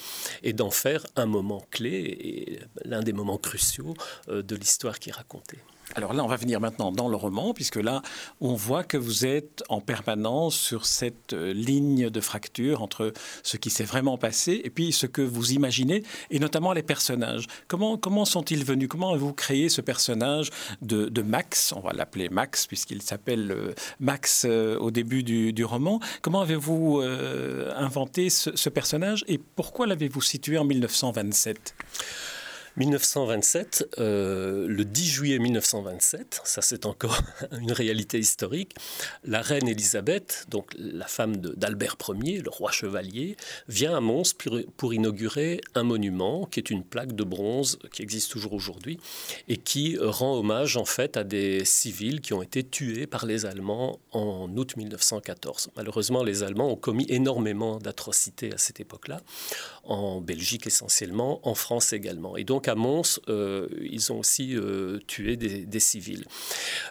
et 0.42 0.52
d'en 0.52 0.70
faire 0.70 1.06
un 1.16 1.24
moment 1.24 1.66
clé 1.70 1.90
et 1.90 2.60
l'un 2.84 3.00
des 3.00 3.14
moments 3.14 3.38
cruciaux 3.38 3.94
euh, 4.28 4.42
de 4.42 4.54
l'histoire 4.56 4.98
qui 4.98 5.08
est 5.08 5.14
racontée. 5.14 5.58
Alors 5.94 6.12
là, 6.12 6.24
on 6.24 6.26
va 6.26 6.36
venir 6.36 6.60
maintenant 6.60 6.90
dans 6.90 7.08
le 7.08 7.16
roman, 7.16 7.54
puisque 7.54 7.76
là, 7.76 8.02
on 8.40 8.54
voit 8.54 8.82
que 8.82 8.96
vous 8.96 9.24
êtes 9.24 9.62
en 9.68 9.80
permanence 9.80 10.56
sur 10.56 10.84
cette 10.84 11.32
euh, 11.32 11.52
ligne 11.52 12.10
de 12.10 12.20
fracture 12.20 12.82
entre 12.82 13.12
ce 13.42 13.56
qui 13.56 13.70
s'est 13.70 13.84
vraiment 13.84 14.18
passé 14.18 14.60
et 14.64 14.70
puis 14.70 14.92
ce 14.92 15.06
que 15.06 15.22
vous 15.22 15.52
imaginez, 15.52 16.02
et 16.30 16.38
notamment 16.40 16.72
les 16.72 16.82
personnages. 16.82 17.46
Comment, 17.68 17.96
comment 17.96 18.24
sont-ils 18.24 18.64
venus? 18.64 18.88
Comment 18.88 19.10
avez-vous 19.10 19.32
créé 19.32 19.68
ce 19.68 19.80
personnage 19.80 20.50
de, 20.82 21.22
Max? 21.22 21.72
On 21.72 21.80
va 21.80 21.92
l'appeler 21.92 22.28
Max, 22.28 22.66
puisqu'il 22.66 23.00
s'appelle 23.00 23.52
euh, 23.52 23.74
Max 24.00 24.44
euh, 24.44 24.76
au 24.78 24.90
début 24.90 25.22
du, 25.22 25.64
roman. 25.64 26.00
Comment 26.20 26.42
avez-vous 26.42 27.00
inventé 27.76 28.30
ce 28.30 28.68
personnage 28.68 29.24
et 29.26 29.38
pourquoi 29.38 29.86
l'avez-vous 29.86 30.22
situé 30.22 30.58
en 30.58 30.64
1927 30.64 31.74
1927, 32.76 33.88
euh, 33.98 34.66
le 34.68 34.84
10 34.84 35.06
juillet 35.06 35.38
1927, 35.38 36.42
ça 36.44 36.60
c'est 36.60 36.84
encore 36.84 37.18
une 37.60 37.72
réalité 37.72 38.18
historique, 38.18 38.74
la 39.24 39.40
reine 39.40 39.66
Élisabeth, 39.66 40.44
donc 40.50 40.72
la 40.78 41.06
femme 41.06 41.36
d'Albert 41.36 41.96
Ier, 42.08 42.42
le 42.42 42.50
roi 42.50 42.70
chevalier, 42.72 43.36
vient 43.68 43.96
à 43.96 44.00
Mons 44.00 44.34
pour, 44.36 44.58
pour, 44.76 44.92
inaugurer 44.92 45.62
un 45.74 45.84
monument 45.84 46.44
qui 46.44 46.60
est 46.60 46.68
une 46.68 46.84
plaque 46.84 47.14
de 47.14 47.24
bronze 47.24 47.78
qui 47.92 48.02
existe 48.02 48.30
toujours 48.30 48.52
aujourd'hui 48.52 48.98
et 49.48 49.56
qui 49.56 49.96
rend 49.98 50.36
hommage 50.36 50.76
en 50.76 50.84
fait 50.84 51.16
à 51.16 51.24
des 51.24 51.64
civils 51.64 52.20
qui 52.20 52.34
ont 52.34 52.42
été 52.42 52.62
tués 52.62 53.06
par 53.06 53.24
les 53.24 53.46
Allemands 53.46 53.98
en 54.12 54.54
août 54.54 54.76
1914. 54.76 55.70
Malheureusement, 55.76 56.22
les 56.22 56.42
Allemands 56.42 56.70
ont 56.70 56.76
commis 56.76 57.06
énormément 57.08 57.78
d'atrocités 57.78 58.52
à 58.52 58.58
cette 58.58 58.80
époque-là, 58.80 59.22
en 59.84 60.20
Belgique 60.20 60.66
essentiellement, 60.66 61.40
en 61.48 61.54
France 61.54 61.94
également. 61.94 62.36
Et 62.36 62.44
donc 62.44 62.65
à 62.68 62.74
Mons, 62.74 63.20
euh, 63.28 63.68
ils 63.80 64.12
ont 64.12 64.18
aussi 64.18 64.56
euh, 64.56 64.98
tué 65.06 65.36
des, 65.36 65.80
civils. 65.80 66.24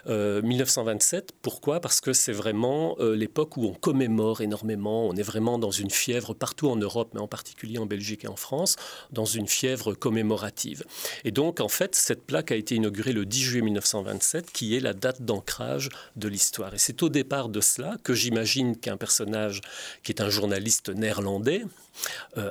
1927, 0.06 1.30
euh, 1.30 1.34
pourquoi? 1.42 1.80
Parce 1.80 2.00
que 2.00 2.12
c'est 2.12 2.32
vraiment 2.32 2.96
l'époque 3.00 3.56
où 3.56 3.64
on 3.64 3.74
commémore 3.74 4.40
énormément, 4.40 5.06
on 5.06 5.14
est 5.16 5.22
vraiment 5.22 5.58
dans 5.58 5.70
une 5.70 5.90
fièvre 5.90 6.34
partout 6.34 6.68
en 6.68 6.76
Europe, 6.76 7.10
mais 7.14 7.20
en 7.20 7.28
particulier 7.28 7.78
en 7.78 7.86
Belgique 7.86 8.24
et 8.24 8.28
en 8.28 8.36
France, 8.36 8.76
dans 9.10 9.24
une 9.24 9.48
fièvre 9.48 9.94
commémorative. 9.94 10.84
Et 11.24 11.30
donc, 11.30 11.60
en 11.60 11.68
fait, 11.68 11.94
cette 11.94 12.24
plaque 12.24 12.52
a 12.52 12.56
été 12.56 12.76
inaugurée 12.76 13.12
le 13.12 13.26
10 13.26 13.42
juillet 13.42 13.62
1927, 13.62 14.52
qui 14.52 14.76
est 14.76 14.80
la 14.80 14.94
date 14.94 15.22
d'ancrage 15.22 15.88
de 16.16 16.28
l'histoire. 16.28 16.74
Et 16.74 16.78
c'est 16.78 17.02
au 17.02 17.08
départ 17.08 17.48
de 17.48 17.60
cela 17.60 17.96
que 18.02 18.14
j'imagine 18.14 18.76
qu'un 18.76 18.96
personnage 18.96 19.60
qui 20.02 20.12
est 20.12 20.20
un 20.20 20.30
journaliste 20.30 20.90
néerlandais 20.90 21.64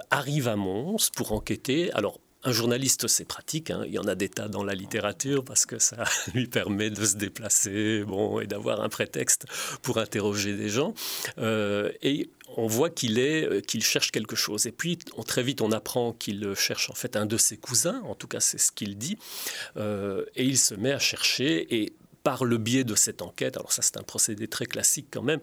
arrive 0.09 0.47
à 0.47 0.55
Mons 0.55 1.09
pour 1.15 1.31
enquêter. 1.31 1.91
Alors, 1.93 2.19
un 2.45 2.51
journaliste, 2.51 3.07
c'est 3.07 3.25
pratique. 3.25 3.71
Hein. 3.71 3.83
Il 3.87 3.93
y 3.93 3.99
en 3.99 4.07
a 4.07 4.15
des 4.15 4.29
tas 4.29 4.47
dans 4.47 4.63
la 4.63 4.75
littérature 4.75 5.43
parce 5.43 5.65
que 5.65 5.79
ça 5.79 6.03
lui 6.33 6.47
permet 6.47 6.89
de 6.91 7.03
se 7.03 7.15
déplacer 7.15 8.03
bon, 8.03 8.39
et 8.39 8.47
d'avoir 8.47 8.81
un 8.81 8.89
prétexte 8.89 9.45
pour 9.81 9.97
interroger 9.97 10.55
des 10.55 10.69
gens. 10.69 10.93
Euh, 11.39 11.91
et 12.03 12.29
on 12.55 12.67
voit 12.67 12.91
qu'il 12.91 13.17
est 13.17 13.45
euh, 13.45 13.61
qu'il 13.61 13.83
cherche 13.83 14.11
quelque 14.11 14.35
chose. 14.35 14.67
Et 14.67 14.71
puis 14.71 14.99
très 15.25 15.43
vite, 15.43 15.61
on 15.61 15.71
apprend 15.71 16.13
qu'il 16.13 16.53
cherche 16.55 16.89
en 16.91 16.93
fait 16.93 17.15
un 17.15 17.25
de 17.25 17.37
ses 17.37 17.57
cousins. 17.57 18.01
En 18.05 18.13
tout 18.13 18.27
cas, 18.27 18.39
c'est 18.39 18.59
ce 18.59 18.71
qu'il 18.71 18.97
dit. 18.97 19.17
Euh, 19.77 20.23
et 20.35 20.45
il 20.45 20.57
se 20.57 20.75
met 20.75 20.91
à 20.91 20.99
chercher. 20.99 21.75
Et 21.75 21.93
par 22.25 22.43
le 22.43 22.57
biais 22.57 22.83
de 22.83 22.95
cette 22.95 23.21
enquête, 23.21 23.55
alors 23.55 23.71
ça 23.71 23.83
c'est 23.83 23.97
un 23.97 24.03
procédé 24.03 24.47
très 24.47 24.65
classique 24.65 25.09
quand 25.11 25.21
même, 25.21 25.39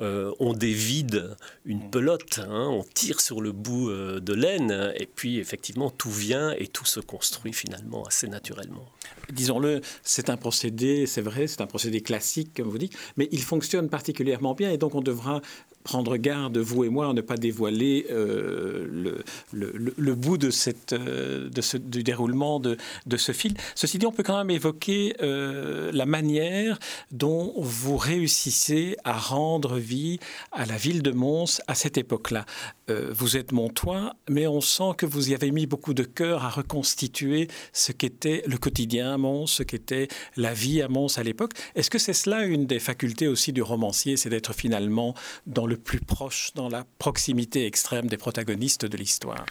euh, 0.00 0.32
on 0.40 0.52
dévide 0.52 1.36
une 1.64 1.88
pelote, 1.90 2.40
hein, 2.40 2.68
on 2.70 2.82
tire 2.82 3.20
sur 3.20 3.40
le 3.40 3.52
bout 3.52 3.88
euh, 3.88 4.18
de 4.18 4.34
laine, 4.34 4.92
et 4.96 5.06
puis 5.06 5.38
effectivement 5.38 5.90
tout 5.90 6.10
vient 6.10 6.50
et 6.58 6.66
tout 6.66 6.86
se 6.86 6.98
construit 6.98 7.52
finalement 7.52 8.02
assez 8.02 8.26
naturellement. 8.26 8.84
Disons-le, 9.32 9.80
c'est 10.02 10.28
un 10.28 10.36
procédé, 10.36 11.06
c'est 11.06 11.20
vrai, 11.22 11.46
c'est 11.46 11.60
un 11.60 11.68
procédé 11.68 12.00
classique, 12.00 12.50
comme 12.56 12.68
vous 12.68 12.78
dites, 12.78 12.96
mais 13.16 13.28
il 13.30 13.40
fonctionne 13.40 13.88
particulièrement 13.88 14.54
bien, 14.54 14.72
et 14.72 14.76
donc 14.76 14.96
on 14.96 15.02
devra 15.02 15.40
prendre 15.84 16.16
garde, 16.16 16.56
vous 16.56 16.82
et 16.84 16.88
moi, 16.88 17.08
à 17.08 17.12
ne 17.12 17.20
pas 17.20 17.36
dévoiler 17.36 18.06
euh, 18.10 18.88
le, 19.52 19.92
le, 19.96 20.14
bout 20.14 20.38
de 20.38 20.50
cette, 20.50 20.94
euh, 20.94 21.50
de 21.50 21.60
ce, 21.60 21.76
du 21.76 22.02
déroulement 22.02 22.58
de, 22.58 22.78
de, 23.06 23.16
ce 23.18 23.32
film. 23.32 23.54
Ceci 23.74 23.98
dit, 23.98 24.06
on 24.06 24.12
peut 24.12 24.22
quand 24.22 24.38
même 24.38 24.50
évoquer 24.50 25.14
euh, 25.22 25.90
la 25.92 26.06
manière 26.06 26.78
dont 27.12 27.52
vous 27.58 27.98
réussissez 27.98 28.96
à 29.04 29.12
rendre 29.12 29.76
vie 29.76 30.18
à 30.52 30.64
la 30.64 30.76
ville 30.76 31.02
de 31.02 31.10
Mons 31.10 31.60
à 31.66 31.74
cette 31.74 31.98
époque-là. 31.98 32.46
Vous 32.88 33.36
êtes 33.36 33.52
montois, 33.52 34.14
mais 34.28 34.46
on 34.46 34.60
sent 34.60 34.92
que 34.98 35.06
vous 35.06 35.30
y 35.30 35.34
avez 35.34 35.50
mis 35.50 35.66
beaucoup 35.66 35.94
de 35.94 36.02
cœur 36.02 36.44
à 36.44 36.50
reconstituer 36.50 37.48
ce 37.72 37.92
qu'était 37.92 38.42
le 38.46 38.58
quotidien 38.58 39.14
à 39.14 39.18
Mons, 39.18 39.46
ce 39.46 39.62
qu'était 39.62 40.08
la 40.36 40.52
vie 40.52 40.82
à 40.82 40.88
Mons 40.88 41.18
à 41.18 41.22
l'époque. 41.22 41.52
Est-ce 41.74 41.90
que 41.90 41.98
c'est 41.98 42.12
cela 42.12 42.44
une 42.44 42.66
des 42.66 42.78
facultés 42.78 43.28
aussi 43.28 43.52
du 43.52 43.62
romancier, 43.62 44.16
c'est 44.16 44.30
d'être 44.30 44.52
finalement 44.52 45.14
dans 45.46 45.66
le 45.66 45.76
plus 45.76 46.00
proche, 46.00 46.52
dans 46.54 46.68
la 46.68 46.84
proximité 46.98 47.66
extrême 47.66 48.06
des 48.06 48.16
protagonistes 48.16 48.84
de 48.84 48.96
l'histoire? 48.96 49.46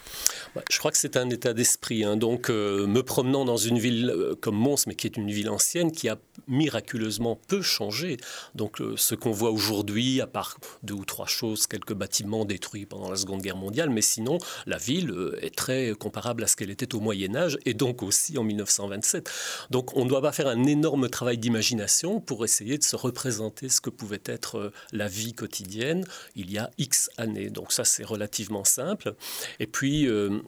Je 0.70 0.78
crois 0.78 0.90
que 0.90 0.98
c'est 0.98 1.16
un 1.16 1.30
état 1.30 1.52
d'esprit. 1.52 2.04
Hein. 2.04 2.16
Donc, 2.16 2.50
euh, 2.50 2.86
me 2.86 3.02
promenant 3.02 3.44
dans 3.44 3.56
une 3.56 3.78
ville 3.78 4.10
euh, 4.10 4.34
comme 4.40 4.56
Mons, 4.56 4.86
mais 4.86 4.94
qui 4.94 5.06
est 5.06 5.16
une 5.16 5.30
ville 5.30 5.50
ancienne, 5.50 5.92
qui 5.92 6.08
a 6.08 6.18
miraculeusement 6.48 7.38
peu 7.48 7.62
changé. 7.62 8.16
Donc, 8.54 8.80
euh, 8.80 8.94
ce 8.96 9.14
qu'on 9.14 9.32
voit 9.32 9.50
aujourd'hui, 9.50 10.20
à 10.20 10.26
part 10.26 10.58
deux 10.82 10.94
ou 10.94 11.04
trois 11.04 11.26
choses, 11.26 11.66
quelques 11.66 11.94
bâtiments 11.94 12.44
détruits 12.44 12.86
pendant 12.86 13.10
la 13.10 13.16
Seconde 13.24 13.42
Guerre 13.42 13.56
mondiale, 13.56 13.90
mais 13.90 14.02
sinon, 14.02 14.38
la 14.66 14.76
ville 14.76 15.14
est 15.40 15.54
très 15.54 15.92
comparable 15.98 16.44
à 16.44 16.46
ce 16.46 16.56
qu'elle 16.56 16.70
était 16.70 16.94
au 16.94 17.00
Moyen 17.00 17.34
Âge 17.34 17.58
et 17.64 17.74
donc 17.74 18.02
aussi 18.02 18.38
en 18.38 18.44
1927. 18.44 19.30
Donc, 19.70 19.96
on 19.96 20.04
ne 20.04 20.08
doit 20.08 20.22
pas 20.22 20.32
faire 20.32 20.46
un 20.46 20.64
énorme 20.64 21.08
travail 21.08 21.38
d'imagination 21.38 22.20
pour 22.20 22.44
essayer 22.44 22.78
de 22.78 22.82
se 22.82 22.96
représenter 22.96 23.68
ce 23.68 23.80
que 23.80 23.90
pouvait 23.90 24.22
être 24.26 24.72
la 24.92 25.08
vie 25.08 25.32
quotidienne 25.32 26.04
il 26.36 26.50
y 26.50 26.58
a 26.58 26.70
X 26.78 27.10
années. 27.16 27.50
Donc 27.50 27.72
ça, 27.72 27.84
c'est 27.84 28.04
relativement 28.04 28.64
simple. 28.64 29.14
Et 29.60 29.66
puis, 29.66 30.06
euh, 30.06 30.40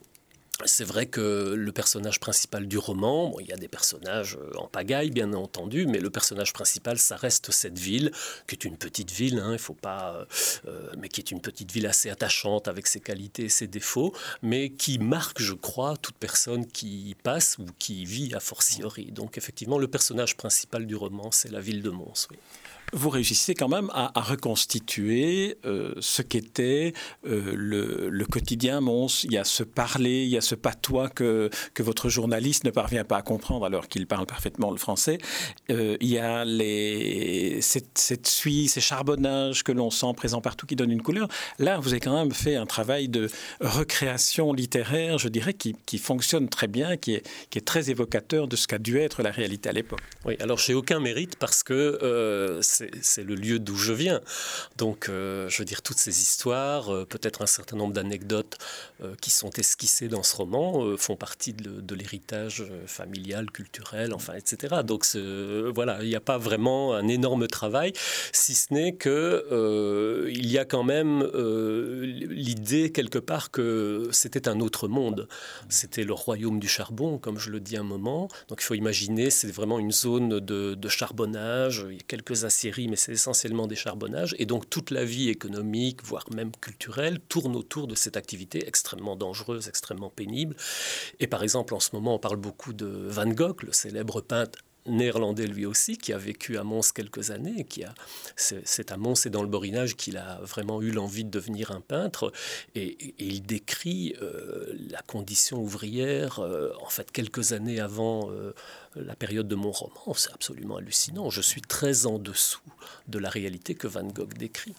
c'est 0.66 0.84
vrai 0.84 1.06
que 1.06 1.54
le 1.56 1.72
personnage 1.72 2.20
principal 2.20 2.66
du 2.66 2.78
roman, 2.78 3.34
il 3.40 3.46
y 3.46 3.52
a 3.52 3.56
des 3.56 3.68
personnages 3.68 4.36
euh, 4.36 4.56
en 4.56 4.66
pagaille 4.66 5.10
bien 5.10 5.32
entendu, 5.32 5.86
mais 5.86 5.98
le 5.98 6.10
personnage 6.10 6.52
principal, 6.52 6.98
ça 6.98 7.16
reste 7.16 7.50
cette 7.50 7.78
ville, 7.78 8.12
qui 8.46 8.54
est 8.54 8.64
une 8.64 8.76
petite 8.76 9.10
ville, 9.10 9.38
hein, 9.38 9.52
il 9.52 9.58
faut 9.58 9.74
pas, 9.74 10.14
euh, 10.14 10.24
euh, 10.68 10.92
mais 10.98 11.08
qui 11.08 11.20
est 11.20 11.30
une 11.30 11.40
petite 11.40 11.72
ville 11.72 11.86
assez 11.86 12.10
attachante 12.10 12.68
avec 12.68 12.86
ses 12.86 13.00
qualités 13.00 13.44
et 13.44 13.48
ses 13.48 13.66
défauts, 13.66 14.12
mais 14.42 14.70
qui 14.70 14.98
marque, 14.98 15.40
je 15.40 15.54
crois, 15.54 15.96
toute 15.96 16.16
personne 16.16 16.66
qui 16.66 17.10
y 17.10 17.14
passe 17.14 17.58
ou 17.58 17.66
qui 17.78 18.02
y 18.02 18.04
vit 18.04 18.34
a 18.34 18.40
fortiori. 18.40 19.12
Donc 19.12 19.38
effectivement, 19.38 19.78
le 19.78 19.88
personnage 19.88 20.36
principal 20.36 20.86
du 20.86 20.96
roman, 20.96 21.30
c'est 21.30 21.50
la 21.50 21.60
ville 21.60 21.82
de 21.82 21.90
Mons. 21.90 22.28
Oui 22.30 22.38
vous 22.92 23.10
réussissez 23.10 23.54
quand 23.54 23.68
même 23.68 23.90
à, 23.92 24.12
reconstituer 24.16 25.58
euh, 25.64 25.94
ce 26.00 26.22
qu'était 26.22 26.92
euh, 27.26 27.52
le, 27.54 28.24
quotidien 28.26 28.80
Mons. 28.80 29.24
Il 29.24 29.32
y 29.32 29.38
a 29.38 29.44
ce 29.44 29.62
parler, 29.62 30.24
il 30.24 30.28
y 30.28 30.36
a 30.36 30.40
ce 30.40 30.54
patois 30.54 31.08
que, 31.08 31.50
que 31.74 31.82
votre 31.82 32.08
journaliste 32.08 32.64
ne 32.64 32.70
parvient 32.70 33.04
pas 33.04 33.18
à 33.18 33.22
comprendre 33.22 33.66
alors 33.66 33.88
qu'il 33.88 34.06
parle 34.06 34.26
parfaitement 34.26 34.70
le 34.70 34.76
français. 34.76 35.18
Euh, 35.70 35.96
il 36.00 36.08
y 36.08 36.18
a 36.18 36.44
les, 36.44 37.60
cette, 37.60 38.26
suie, 38.26 38.68
ces 38.68 38.80
charbonnages 38.80 39.62
que 39.62 39.72
l'on 39.72 39.90
sent 39.90 40.12
présents 40.16 40.40
partout 40.40 40.66
qui 40.66 40.76
donnent 40.76 40.92
une 40.92 41.02
couleur. 41.02 41.28
Là, 41.58 41.78
vous 41.78 41.90
avez 41.90 42.00
quand 42.00 42.16
même 42.16 42.32
fait 42.32 42.56
un 42.56 42.66
travail 42.66 43.08
de 43.08 43.28
recréation 43.60 44.52
littéraire, 44.52 45.18
je 45.18 45.28
dirais, 45.28 45.54
qui, 45.54 45.74
qui 45.86 45.98
fonctionne 45.98 46.48
très 46.48 46.68
bien, 46.68 46.96
qui 46.96 47.14
est, 47.14 47.28
qui 47.50 47.58
est 47.58 47.66
très 47.66 47.90
évocateur 47.90 48.48
de 48.48 48.56
ce 48.56 48.66
qu'a 48.66 48.78
dû 48.78 48.98
être 48.98 49.22
la 49.22 49.30
réalité 49.30 49.68
à 49.68 49.72
l'époque. 49.72 50.00
Oui, 50.24 50.36
alors 50.40 50.58
j'ai 50.58 50.74
aucun 50.74 51.00
mérite 51.00 51.36
parce 51.36 51.62
que 51.62 52.60
c'est 53.02 53.22
le 53.22 53.34
lieu 53.34 53.58
d'où 53.58 53.76
je 53.76 53.92
viens. 53.92 54.20
Donc, 54.76 55.08
euh, 55.08 55.48
je 55.48 55.58
veux 55.58 55.64
dire, 55.64 55.82
toutes 55.82 55.98
ces 55.98 56.20
histoires, 56.20 56.92
euh, 56.92 57.04
peut-être 57.04 57.42
un 57.42 57.46
certain 57.46 57.76
nombre 57.76 57.92
d'anecdotes 57.92 58.58
euh, 59.02 59.14
qui 59.20 59.30
sont 59.30 59.50
esquissées 59.50 60.08
dans 60.08 60.22
ce 60.22 60.36
roman, 60.36 60.96
font 60.96 61.16
partie 61.16 61.52
de, 61.52 61.94
l'héritage 61.94 62.64
familial, 62.86 63.50
culturel, 63.50 64.12
enfin, 64.12 64.34
etc. 64.34 64.82
Donc, 64.84 65.06
voilà, 65.74 66.02
il 66.02 66.08
n'y 66.08 66.14
a 66.14 66.20
pas 66.20 66.36
vraiment 66.36 66.94
un 66.94 67.08
énorme 67.08 67.46
travail, 67.46 67.92
si 68.32 68.54
ce 68.54 68.74
n'est 68.74 68.94
que 68.94 70.26
il 70.30 70.46
y 70.46 70.58
a 70.58 70.66
quand 70.66 70.84
même 70.84 71.22
l'idée 72.02 72.92
quelque 72.92 73.18
part 73.18 73.50
que 73.50 74.08
c'était 74.12 74.48
un 74.48 74.60
autre 74.60 74.88
monde. 74.88 75.26
C'était 75.70 76.04
le 76.04 76.12
royaume 76.12 76.60
du 76.60 76.68
charbon, 76.68 77.18
comme 77.18 77.38
je 77.38 77.50
le 77.50 77.60
dis 77.60 77.78
un 77.78 77.82
moment. 77.82 78.28
Donc, 78.48 78.60
il 78.60 78.64
faut 78.64 78.74
imaginer, 78.74 79.30
c'est 79.30 79.50
vraiment 79.50 79.78
une 79.78 79.92
zone 79.92 80.40
de, 80.40 80.74
de 80.74 80.88
charbonnage. 80.88 81.86
Il 81.88 81.96
y 81.96 82.00
a 82.00 82.04
quelques 82.06 82.44
mais 82.88 82.96
c'est 82.96 83.12
essentiellement 83.12 83.66
des 83.66 83.76
charbonnages. 83.76 84.34
Et 84.38 84.46
donc 84.46 84.68
toute 84.68 84.90
la 84.90 85.04
vie 85.04 85.28
économique, 85.28 86.02
voire 86.04 86.26
même 86.34 86.52
culturelle, 86.60 87.18
tourne 87.28 87.56
autour 87.56 87.86
de 87.86 87.94
cette 87.94 88.16
activité 88.16 88.66
extrêmement 88.66 89.16
dangereuse, 89.16 89.68
extrêmement 89.68 90.10
pénible. 90.10 90.56
Et 91.20 91.26
par 91.26 91.42
exemple, 91.42 91.74
en 91.74 91.80
ce 91.80 91.90
moment, 91.92 92.14
on 92.14 92.18
parle 92.18 92.36
beaucoup 92.36 92.72
de 92.72 92.86
Van 92.86 93.28
Gogh, 93.28 93.62
le 93.62 93.72
célèbre 93.72 94.20
peintre 94.20 94.58
néerlandais 94.86 95.46
lui 95.46 95.66
aussi, 95.66 95.98
qui 95.98 96.12
a 96.12 96.18
vécu 96.18 96.58
à 96.58 96.64
Mons 96.64 96.92
quelques 96.94 97.30
années, 97.30 97.64
qui 97.64 97.84
a, 97.84 97.94
c'est 98.36 98.92
à 98.92 98.96
Mons 98.96 99.26
et 99.26 99.30
dans 99.30 99.42
le 99.42 99.48
Borinage 99.48 99.96
qu'il 99.96 100.16
a 100.16 100.38
vraiment 100.42 100.82
eu 100.82 100.90
l'envie 100.90 101.24
de 101.24 101.30
devenir 101.30 101.70
un 101.70 101.80
peintre, 101.80 102.32
et, 102.74 103.14
il 103.18 103.42
décrit 103.42 104.14
euh, 104.22 104.72
la 104.90 105.02
condition 105.02 105.60
ouvrière, 105.60 106.40
euh, 106.40 106.72
en 106.80 106.88
fait, 106.88 107.10
quelques 107.10 107.52
années 107.52 107.80
avant 107.80 108.30
euh, 108.30 108.52
la 108.94 109.16
période 109.16 109.48
de 109.48 109.54
mon 109.54 109.72
roman. 109.72 110.14
C'est 110.14 110.32
absolument 110.32 110.76
hallucinant. 110.76 111.30
Je 111.30 111.40
suis 111.40 111.62
très 111.62 112.06
en 112.06 112.18
dessous 112.18 112.60
de 113.08 113.18
la 113.18 113.28
réalité 113.28 113.74
que 113.74 113.86
Van 113.86 114.04
Gogh 114.04 114.34
décrit. 114.34 114.74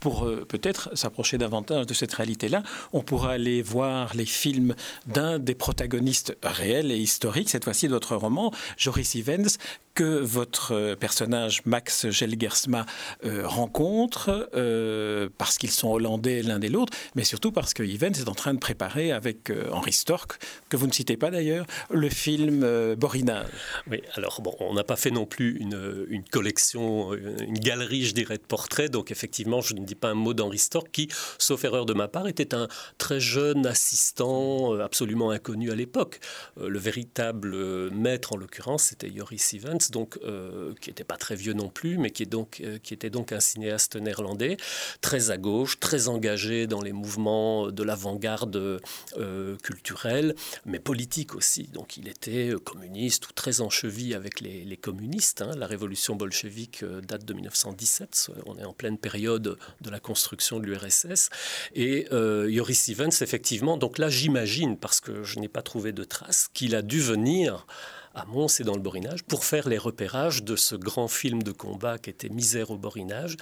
Pour 0.00 0.24
euh, 0.24 0.44
peut-être 0.46 0.96
s'approcher 0.96 1.38
davantage 1.38 1.86
de 1.86 1.94
cette 1.94 2.12
réalité-là, 2.12 2.62
on 2.92 3.02
pourra 3.02 3.32
aller 3.32 3.62
voir 3.62 4.14
les 4.14 4.26
films 4.26 4.74
d'un 5.06 5.38
des 5.38 5.54
protagonistes 5.54 6.36
réels 6.42 6.90
et 6.90 6.98
historiques, 6.98 7.50
cette 7.50 7.64
fois-ci 7.64 7.86
de 7.88 7.92
votre 7.92 8.16
roman, 8.16 8.52
Joris 8.76 9.14
Ivens, 9.14 9.58
que 9.94 10.04
votre 10.04 10.72
euh, 10.72 10.96
personnage 10.96 11.62
Max 11.64 12.08
Gelgersma 12.10 12.86
euh, 13.24 13.46
rencontre, 13.46 14.48
euh, 14.54 15.28
parce 15.38 15.58
qu'ils 15.58 15.70
sont 15.70 15.90
hollandais 15.90 16.42
l'un 16.42 16.60
et 16.60 16.68
l'autre, 16.68 16.92
mais 17.14 17.24
surtout 17.24 17.52
parce 17.52 17.74
que 17.74 17.82
Ivens 17.82 18.18
est 18.18 18.28
en 18.28 18.34
train 18.34 18.54
de 18.54 18.58
préparer 18.58 19.12
avec 19.12 19.52
Henri 19.70 19.92
Stork, 19.92 20.38
que 20.68 20.76
vous 20.76 20.86
ne 20.86 20.92
citez 20.92 21.16
pas 21.16 21.30
d'ailleurs, 21.30 21.66
le 21.90 22.08
film 22.08 22.94
Borinage. 22.94 23.48
Oui, 23.90 24.02
alors 24.14 24.40
bon, 24.40 24.54
on 24.60 24.74
n'a 24.74 24.84
pas 24.84 24.96
fait 24.96 25.10
non 25.10 25.26
plus 25.26 25.56
une, 25.58 26.22
collection, 26.30 27.12
une 27.14 27.58
galerie, 27.58 28.04
je 28.04 28.14
dirais, 28.14 28.38
de 28.38 28.42
portraits, 28.42 28.90
donc 28.90 29.10
effectivement, 29.10 29.60
je 29.60 29.74
ne 29.74 29.84
dis 29.84 29.94
pas 29.94 30.08
un 30.08 30.14
mot 30.14 30.34
d'Henri 30.34 30.58
Stork, 30.58 30.88
qui, 30.92 31.08
sauf 31.38 31.64
erreur 31.64 31.86
de 31.86 31.94
ma 31.94 32.08
part, 32.08 32.28
était 32.28 32.54
un 32.54 32.68
très 32.98 33.20
jeune 33.20 33.66
assistant 33.66 34.74
absolument 34.80 35.30
inconnu 35.30 35.70
à 35.70 35.74
l'époque. 35.74 36.20
Le 36.56 36.78
véritable 36.78 37.90
maître, 37.90 38.32
en 38.32 38.36
l'occurrence, 38.36 38.84
c'était 38.84 39.12
Joris 39.14 39.42
Donc, 39.90 40.18
euh, 40.24 40.74
qui 40.80 40.90
n'était 40.90 41.04
pas 41.04 41.16
très 41.16 41.34
vieux 41.34 41.52
non 41.52 41.68
plus, 41.68 41.98
mais 41.98 42.12
euh, 42.12 42.78
qui 42.78 42.94
était 42.94 43.10
donc 43.10 43.32
un 43.32 43.40
cinéaste 43.40 43.96
néerlandais, 43.96 44.56
très 45.00 45.30
à 45.30 45.36
gauche, 45.36 45.80
très 45.80 46.08
engagé 46.08 46.66
dans 46.66 46.80
les 46.80 46.92
mouvements 46.92 47.70
de 47.70 47.82
l'avant-garde 47.82 48.80
euh, 49.16 49.56
culturelle, 49.62 50.34
mais 50.66 50.78
politique 50.78 51.34
aussi. 51.34 51.64
Donc 51.64 51.96
il 51.96 52.08
était 52.08 52.52
communiste 52.64 53.28
ou 53.28 53.32
très 53.32 53.60
en 53.60 53.68
avec 54.14 54.40
les, 54.40 54.76
communistes. 54.76 55.42
Hein. 55.42 55.52
La 55.56 55.66
révolution 55.66 56.14
bolchevique 56.14 56.84
date 56.84 57.24
de 57.24 57.32
1917, 57.32 58.30
on 58.46 58.58
est 58.58 58.64
en 58.64 58.72
pleine 58.72 58.98
période 58.98 59.58
de 59.80 59.90
la 59.90 59.98
construction 59.98 60.60
de 60.60 60.66
l'URSS. 60.66 61.30
Et 61.74 62.06
Joris 62.10 62.80
Stevens, 62.80 63.22
effectivement, 63.22 63.76
donc 63.76 63.98
là 63.98 64.08
j'imagine, 64.08 64.76
parce 64.76 65.00
que 65.00 65.24
je 65.24 65.38
n'ai 65.40 65.48
pas 65.48 65.62
trouvé 65.62 65.92
de 65.92 66.04
traces, 66.04 66.48
qu'il 66.52 66.74
a 66.74 66.82
dû 66.82 67.00
venir 67.00 67.66
à 68.14 68.24
Mons 68.26 68.60
et 68.60 68.64
dans 68.64 68.74
le 68.74 68.80
Borinage 68.80 69.22
pour 69.24 69.44
faire 69.44 69.68
les 69.68 69.78
repérages 69.78 70.42
de 70.42 70.56
ce 70.56 70.74
grand 70.74 71.08
film 71.08 71.42
de 71.42 71.52
combat 71.52 71.98
qui 71.98 72.10
était 72.10 72.28
Misère 72.28 72.70
au 72.70 72.76
Borinage, 72.76 73.36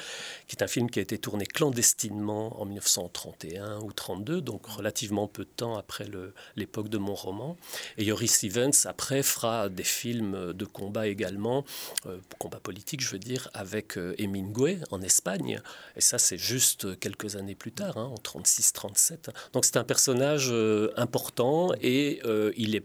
qui 0.47 0.57
est 0.57 0.63
un 0.63 0.69
film 0.69 0.91
qui 0.91 0.99
a 0.99 1.03
été 1.03 1.19
tourné 1.19 1.47
clandestinement 1.47 2.61
en 2.61 2.65
1931 2.65 3.81
ou 3.81 3.93
32, 3.93 4.41
donc 4.41 4.67
relativement 4.67 5.27
peu 5.29 5.45
de 5.45 5.51
temps 5.51 5.77
après 5.77 6.07
l'époque 6.57 6.89
de 6.89 6.99
mon 6.99 7.15
roman. 7.15 7.57
Et 7.99 8.05
Joris 8.05 8.35
Stevens, 8.35 8.87
après, 8.87 9.23
fera 9.23 9.69
des 9.69 9.85
films 9.85 10.53
de 10.53 10.65
combat 10.65 11.07
également, 11.09 11.65
euh, 12.07 12.19
combat 12.39 12.61
politique, 12.61 13.01
je 13.01 13.11
veux 13.11 13.19
dire, 13.19 13.49
avec 13.55 13.97
euh, 13.99 14.15
Hemingway 14.19 14.79
en 14.91 15.03
Espagne. 15.03 15.61
Et 15.97 16.01
ça, 16.01 16.19
c'est 16.19 16.39
juste 16.39 16.99
quelques 17.01 17.37
années 17.37 17.55
plus 17.55 17.73
tard, 17.73 17.97
hein, 17.99 18.13
en 18.13 18.41
36-37. 18.41 19.31
Donc 19.53 19.65
c'est 19.65 19.77
un 19.77 19.85
personnage 19.85 20.49
euh, 20.51 20.93
important 20.97 21.71
et 21.81 22.21
il 22.57 22.77
est 22.77 22.85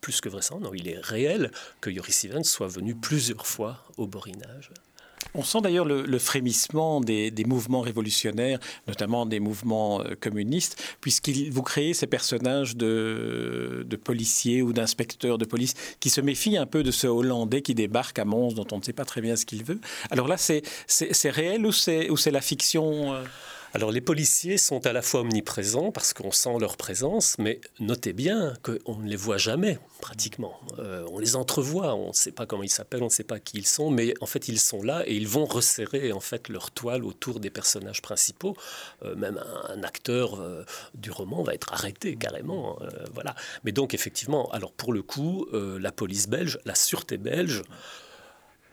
plus 0.00 0.20
que 0.20 0.28
vraisemblable, 0.28 0.74
non, 0.76 0.82
il 0.82 0.88
est 0.88 0.98
réel 0.98 1.50
que 1.80 1.92
Joris 1.92 2.16
Stevens 2.16 2.44
soit 2.44 2.68
venu 2.68 2.94
plusieurs 2.94 3.46
fois 3.46 3.84
au 3.96 4.06
borinage. 4.06 4.70
On 5.34 5.44
sent 5.44 5.60
d'ailleurs 5.60 5.84
le, 5.84 6.18
frémissement 6.18 7.00
des, 7.00 7.32
mouvements 7.46 7.80
révolutionnaires, 7.80 8.58
notamment 8.88 9.26
des 9.26 9.40
mouvements 9.40 10.00
euh, 10.00 10.14
communistes, 10.18 10.82
puisqu'il 11.00 11.52
vous 11.52 11.62
créez 11.62 11.94
ces 11.94 12.06
personnages 12.06 12.76
de, 12.76 13.86
policiers 14.02 14.62
ou 14.62 14.72
d'inspecteurs 14.72 15.38
de 15.38 15.44
police 15.44 15.74
qui 16.00 16.10
se 16.10 16.20
méfient 16.20 16.56
un 16.56 16.66
peu 16.66 16.82
de 16.82 16.90
ce 16.90 17.06
Hollandais 17.06 17.62
qui 17.62 17.74
débarque 17.74 18.18
à 18.18 18.24
Mons, 18.24 18.54
dont 18.54 18.66
on 18.72 18.78
ne 18.78 18.82
sait 18.82 18.92
pas 18.92 19.04
très 19.04 19.20
bien 19.20 19.36
ce 19.36 19.46
qu'il 19.46 19.62
veut. 19.62 19.80
Alors 20.10 20.26
là, 20.26 20.36
c'est 20.36 20.62
réel 21.30 21.64
ou 21.66 21.72
c'est 21.72 22.30
la 22.30 22.40
fiction 22.40 23.14
euh? 23.14 23.22
Alors 23.72 23.92
les 23.92 24.00
policiers 24.00 24.58
sont 24.58 24.84
à 24.86 24.92
la 24.92 25.00
fois 25.00 25.20
omniprésents 25.20 25.92
parce 25.92 26.12
qu'on 26.12 26.32
sent 26.32 26.58
leur 26.58 26.76
présence, 26.76 27.36
mais 27.38 27.60
notez 27.78 28.12
bien 28.12 28.54
qu'on 28.62 28.96
ne 28.96 29.08
les 29.08 29.16
voit 29.16 29.38
jamais 29.38 29.78
pratiquement. 30.00 30.58
Euh, 30.78 31.06
on 31.12 31.18
les 31.18 31.36
entrevoit, 31.36 31.94
on 31.94 32.08
ne 32.08 32.12
sait 32.12 32.32
pas 32.32 32.46
comment 32.46 32.64
ils 32.64 32.70
s'appellent, 32.70 33.02
on 33.02 33.06
ne 33.06 33.10
sait 33.10 33.24
pas 33.24 33.38
qui 33.38 33.58
ils 33.58 33.66
sont, 33.66 33.90
mais 33.90 34.14
en 34.20 34.26
fait 34.26 34.48
ils 34.48 34.58
sont 34.58 34.82
là 34.82 35.04
et 35.06 35.14
ils 35.14 35.28
vont 35.28 35.44
resserrer 35.44 36.10
en 36.10 36.20
fait 36.20 36.48
leur 36.48 36.72
toile 36.72 37.04
autour 37.04 37.38
des 37.38 37.50
personnages 37.50 38.02
principaux. 38.02 38.56
Euh, 39.04 39.14
même 39.14 39.40
un, 39.68 39.82
acteur 39.84 40.40
euh, 40.40 40.64
du 40.94 41.10
roman 41.10 41.42
va 41.42 41.54
être 41.54 41.72
arrêté 41.72 42.16
carrément, 42.16 42.78
voilà. 43.14 43.34
Mais 43.64 43.72
donc 43.72 43.94
effectivement, 43.94 44.50
alors 44.50 44.72
pour 44.72 44.92
le 44.92 45.02
coup, 45.02 45.46
la 45.52 45.92
police 45.92 46.28
belge, 46.28 46.58
la 46.64 46.74
sûreté 46.74 47.16
belge 47.16 47.62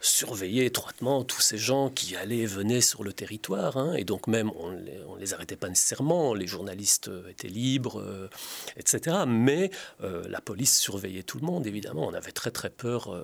surveiller 0.02 0.66
étroitement 0.66 1.24
tous 1.24 1.42
ces 1.42 1.58
gens 1.58 1.90
qui 1.90 2.16
allaient 2.16 2.40
et 2.40 2.46
venaient 2.46 2.82
sur 2.82 3.04
le 3.04 3.14
territoire. 3.14 3.78
Hein. 3.78 3.94
et 3.94 4.04
donc 4.04 4.28
même, 4.28 4.52
on 4.56 4.72
ne 4.72 5.20
les, 5.20 5.34
arrêtait 5.34 5.56
pas 5.56 5.70
nécessairement, 5.70 6.34
les 6.34 6.48
journalistes 6.48 7.08
euh, 7.08 7.30
étaient 7.30 7.48
libres, 7.48 8.00
euh, 8.00 8.30
etc. 8.78 9.18
Mais 9.28 9.72
euh, 10.04 10.24
la 10.30 10.42
police 10.42 10.78
surveillait 10.78 11.24
tout 11.24 11.40
le 11.40 11.46
monde, 11.46 11.66
évidemment. 11.68 12.08
On 12.08 12.14
avait 12.14 12.32
très 12.32 12.52
très 12.52 12.70
peur. 12.70 13.18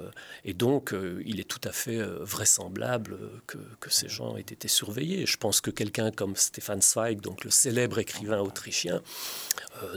et 0.45 0.53
donc, 0.53 0.95
il 1.25 1.39
est 1.39 1.47
tout 1.47 1.61
à 1.63 1.71
fait 1.71 2.01
vraisemblable 2.01 3.17
que, 3.47 3.57
que, 3.79 3.89
ces 3.89 4.09
gens 4.09 4.35
aient 4.37 4.41
été 4.41 4.67
surveillés. 4.67 5.25
Je 5.25 5.37
pense 5.37 5.61
que 5.61 5.71
quelqu'un 5.71 6.11
comme 6.11 6.35
Stefan 6.35 6.81
Zweig, 6.81 7.21
donc 7.21 7.43
le 7.43 7.51
célèbre 7.51 7.99
écrivain 7.99 8.39
autrichien, 8.39 9.01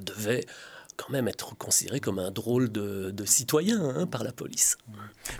devait 0.00 0.45
quand 0.97 1.11
même 1.11 1.29
être 1.29 1.57
considéré 1.57 2.00
comme 2.00 2.19
un 2.19 2.31
drôle 2.31 2.71
de, 2.71 3.12
citoyen 3.25 3.83
hein, 3.83 4.07
par 4.07 4.25
la 4.25 4.33
police. 4.33 4.76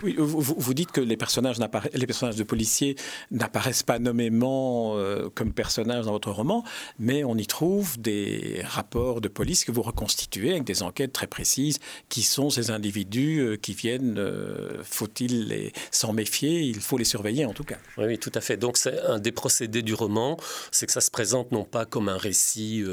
Oui, 0.03 0.15
vous, 0.17 0.41
vous 0.41 0.73
dites 0.73 0.91
que 0.91 1.01
les 1.01 1.17
personnages, 1.17 1.57
les 1.93 2.05
personnages 2.05 2.35
de 2.35 2.43
policiers 2.43 2.95
n'apparaissent 3.31 3.83
pas 3.83 3.99
nommément 3.99 4.97
euh, 4.97 5.29
comme 5.33 5.53
personnages 5.53 6.05
dans 6.05 6.11
votre 6.11 6.31
roman, 6.31 6.63
mais 6.99 7.23
on 7.23 7.35
y 7.37 7.47
trouve 7.47 7.99
des 7.99 8.61
rapports 8.65 9.21
de 9.21 9.27
police 9.27 9.65
que 9.65 9.71
vous 9.71 9.81
reconstituez 9.81 10.51
avec 10.51 10.63
des 10.63 10.83
enquêtes 10.83 11.13
très 11.13 11.27
précises. 11.27 11.79
Qui 12.09 12.23
sont 12.23 12.49
ces 12.49 12.71
individus 12.71 13.39
euh, 13.39 13.57
qui 13.57 13.73
viennent 13.73 14.17
euh, 14.17 14.83
Faut-il 14.83 15.71
s'en 15.91 16.13
méfier? 16.13 16.61
Il 16.61 16.79
faut 16.79 16.97
les 16.97 17.05
surveiller 17.05 17.45
en 17.45 17.53
tout 17.53 17.63
cas. 17.63 17.77
Oui, 17.97 18.05
oui 18.05 18.17
tout 18.19 18.31
à 18.35 18.41
fait. 18.41 18.57
Donc 18.57 18.77
c'est 18.77 18.99
un 19.01 19.19
des 19.19 19.31
procédés 19.31 19.81
du 19.81 19.93
roman, 19.93 20.37
c'est 20.71 20.85
que 20.85 20.91
ça 20.91 21.01
se 21.01 21.11
présente 21.11 21.51
non 21.51 21.63
pas 21.63 21.85
comme 21.85 22.09
un 22.09 22.17
récit 22.17 22.83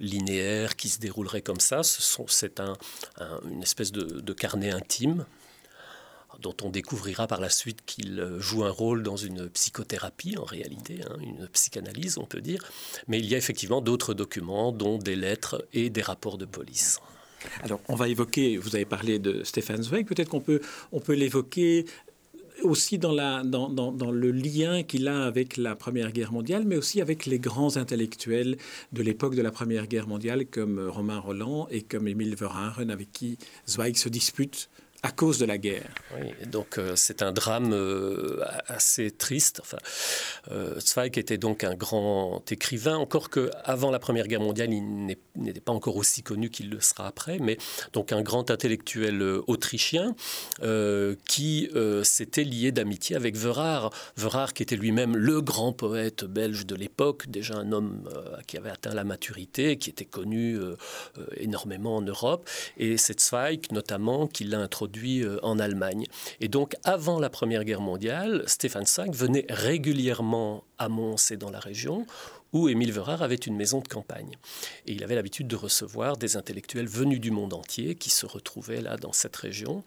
linéaire 0.00 0.76
qui 0.76 0.88
se 0.88 0.98
déroulerait 0.98 1.42
comme 1.42 1.60
ça, 1.60 1.82
c'est 2.28 2.60
un, 2.60 2.76
une 3.50 3.62
espèce 3.62 3.92
de, 3.92 4.32
carnet 4.32 4.70
intime 4.70 5.24
dont 6.40 6.56
on 6.62 6.70
découvrira 6.70 7.28
par 7.28 7.40
la 7.40 7.48
suite 7.48 7.84
qu'il 7.86 8.36
joue 8.38 8.64
un 8.64 8.70
rôle 8.70 9.04
dans 9.04 9.16
une 9.16 9.48
psychothérapie 9.50 10.36
en 10.36 10.44
réalité, 10.44 11.00
hein, 11.08 11.16
une 11.20 11.46
psychanalyse 11.48 12.18
on 12.18 12.26
peut 12.26 12.40
dire, 12.40 12.60
mais 13.06 13.20
il 13.20 13.26
y 13.26 13.34
a 13.34 13.38
effectivement 13.38 13.80
d'autres 13.80 14.14
documents, 14.14 14.72
dont 14.72 14.98
des 14.98 15.14
lettres 15.14 15.64
et 15.72 15.90
des 15.90 16.02
rapports 16.02 16.36
de 16.36 16.44
police. 16.44 17.00
Alors, 17.62 17.80
on 17.88 17.94
va 17.94 18.08
évoquer, 18.08 18.56
vous 18.56 18.74
avez 18.74 18.84
parlé 18.84 19.18
de 19.18 19.44
Stéphane 19.44 19.82
Zweig, 19.82 20.06
peut-être 20.06 20.28
qu'on 20.28 20.40
peut, 20.40 20.60
on 20.92 21.00
peut 21.00 21.12
l'évoquer 21.12 21.84
aussi 22.62 22.98
dans, 22.98 23.12
la, 23.12 23.42
dans, 23.42 23.68
dans, 23.68 24.10
le 24.10 24.30
lien 24.30 24.82
qu'il 24.82 25.08
a 25.08 25.24
avec 25.24 25.56
la 25.56 25.74
Première 25.74 26.12
Guerre 26.12 26.32
mondiale, 26.32 26.64
mais 26.66 26.76
aussi 26.76 27.00
avec 27.00 27.26
les 27.26 27.38
grands 27.38 27.76
intellectuels 27.76 28.56
de 28.92 29.02
l'époque 29.02 29.34
de 29.34 29.42
la 29.42 29.50
Première 29.50 29.86
Guerre 29.86 30.06
mondiale, 30.06 30.46
comme 30.46 30.78
Romain 30.88 31.18
Roland 31.18 31.66
et 31.70 31.82
comme 31.82 32.08
Émile 32.08 32.36
Verhaeren, 32.36 32.90
avec 32.90 33.12
qui 33.12 33.38
Zweig 33.66 33.96
se 33.96 34.08
dispute 34.08 34.68
à 35.04 35.10
cause 35.10 35.38
de 35.38 35.44
la 35.44 35.58
guerre. 35.58 35.90
Donc 36.46 36.78
euh, 36.78 36.96
c'est 36.96 37.20
un 37.20 37.30
drame 37.30 37.74
euh, 37.74 38.42
assez 38.68 39.10
triste. 39.10 39.60
Enfin, 39.60 39.76
euh, 40.50 40.80
Zweig 40.80 41.18
était 41.18 41.36
donc 41.36 41.62
un 41.62 41.74
grand 41.74 42.42
écrivain, 42.50 42.96
encore 42.96 43.28
que 43.28 43.50
avant 43.64 43.90
la 43.90 43.98
Première 43.98 44.26
Guerre 44.26 44.40
mondiale, 44.40 44.72
il 44.72 45.14
n'était 45.36 45.60
pas 45.60 45.72
encore 45.72 45.96
aussi 45.96 46.22
connu 46.22 46.48
qu'il 46.48 46.70
le 46.70 46.80
sera 46.80 47.06
après, 47.06 47.38
mais 47.38 47.58
donc 47.92 48.12
un 48.12 48.22
grand 48.22 48.50
intellectuel 48.50 49.22
autrichien 49.46 50.16
qui 51.28 51.68
s'était 52.02 52.44
lié 52.44 52.72
d'amitié 52.72 53.16
avec 53.16 53.36
Verhaer. 53.36 53.90
Verhaer 54.16 54.54
qui 54.54 54.62
était 54.62 54.76
lui-même 54.76 55.16
le 55.16 55.42
grand 55.42 55.72
poète 55.72 56.24
belge 56.24 56.64
de 56.64 56.74
l'époque, 56.74 57.28
déjà 57.28 57.56
un 57.56 57.72
homme 57.72 58.08
qui 58.46 58.56
avait 58.56 58.70
atteint 58.70 58.94
la 58.94 59.04
maturité, 59.04 59.76
qui 59.76 59.90
était 59.90 60.04
connu 60.04 60.58
énormément 61.36 61.96
en 61.96 62.02
Europe, 62.02 62.48
et 62.78 62.96
c'est 62.96 63.20
Zweig 63.20 63.70
notamment 63.70 64.26
qui 64.26 64.44
l'a 64.44 64.60
introduit 64.60 64.93
euh, 64.96 65.38
en 65.42 65.58
Allemagne. 65.58 66.06
Et 66.40 66.48
donc, 66.48 66.74
avant 66.84 67.18
la 67.18 67.30
Première 67.30 67.64
Guerre 67.64 67.80
mondiale, 67.80 68.42
Stéphane 68.46 68.86
Zweig 68.86 69.12
venait 69.12 69.46
régulièrement 69.48 70.64
à 70.78 70.88
Mons 70.88 71.16
et 71.30 71.36
dans 71.36 71.50
la 71.50 71.60
région 71.60 72.06
où 72.54 72.68
Émile 72.68 72.92
Verhaer 72.92 73.20
avait 73.20 73.34
une 73.34 73.56
maison 73.56 73.80
de 73.80 73.88
campagne. 73.88 74.36
Et 74.86 74.92
il 74.92 75.02
avait 75.02 75.16
l'habitude 75.16 75.48
de 75.48 75.56
recevoir 75.56 76.16
des 76.16 76.36
intellectuels 76.36 76.86
venus 76.86 77.20
du 77.20 77.32
monde 77.32 77.52
entier 77.52 77.96
qui 77.96 78.10
se 78.10 78.26
retrouvaient 78.26 78.80
là 78.80 78.96
dans 78.96 79.12
cette 79.12 79.34
région. 79.36 79.82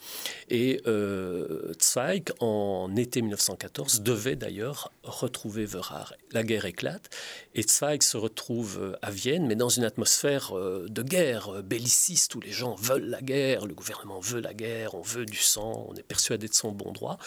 Et 0.50 0.82
euh, 0.86 1.74
Zweig, 1.82 2.34
en 2.42 2.94
été 2.98 3.22
1914, 3.22 4.02
devait 4.02 4.36
d'ailleurs 4.36 4.92
retrouver 5.04 5.66
Verhaer. 5.66 6.14
La 6.32 6.44
guerre 6.44 6.66
éclate 6.66 7.10
et 7.56 7.64
Zweig 7.64 8.04
se 8.04 8.18
retrouve 8.18 8.80
euh, 8.82 8.98
à 9.02 9.12
Vienne, 9.12 9.48
mais 9.48 9.56
dans 9.56 9.70
une 9.70 9.86
atmosphère 9.86 10.56
euh, 10.58 10.88
de 10.90 11.04
guerre 11.04 11.64
belliciste 11.64 12.36
où 12.36 12.42
les 12.42 12.52
gens 12.52 12.76
veulent 12.76 13.10
la 13.10 13.22
guerre, 13.22 13.66
le 13.66 13.74
gouvernement 13.74 14.20
veut 14.20 14.42
la 14.42 14.54
guerre, 14.54 14.94
on 14.94 15.02
veut 15.02 15.26
du 15.26 15.38
sang, 15.38 15.88
on 15.90 15.96
est 15.96 16.04
persuadé 16.04 16.50
de 16.50 16.54
son 16.54 16.74
bon 16.74 16.92
droit. 16.92 17.18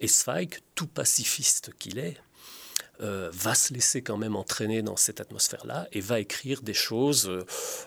Et 0.00 0.08
Zweig, 0.08 0.58
tout 0.74 0.88
pacifiste 0.88 1.70
qu'il 1.78 1.98
est, 2.00 2.16
euh, 3.00 3.30
va 3.32 3.54
se 3.54 3.72
laisser 3.72 4.02
quand 4.02 4.16
même 4.16 4.34
entraîner 4.34 4.82
dans 4.82 4.96
cette 4.96 5.20
atmosphère-là 5.20 5.86
et 5.92 6.00
va 6.00 6.18
écrire 6.18 6.62
des 6.62 6.74
choses. 6.74 7.28
Euh, 7.28 7.44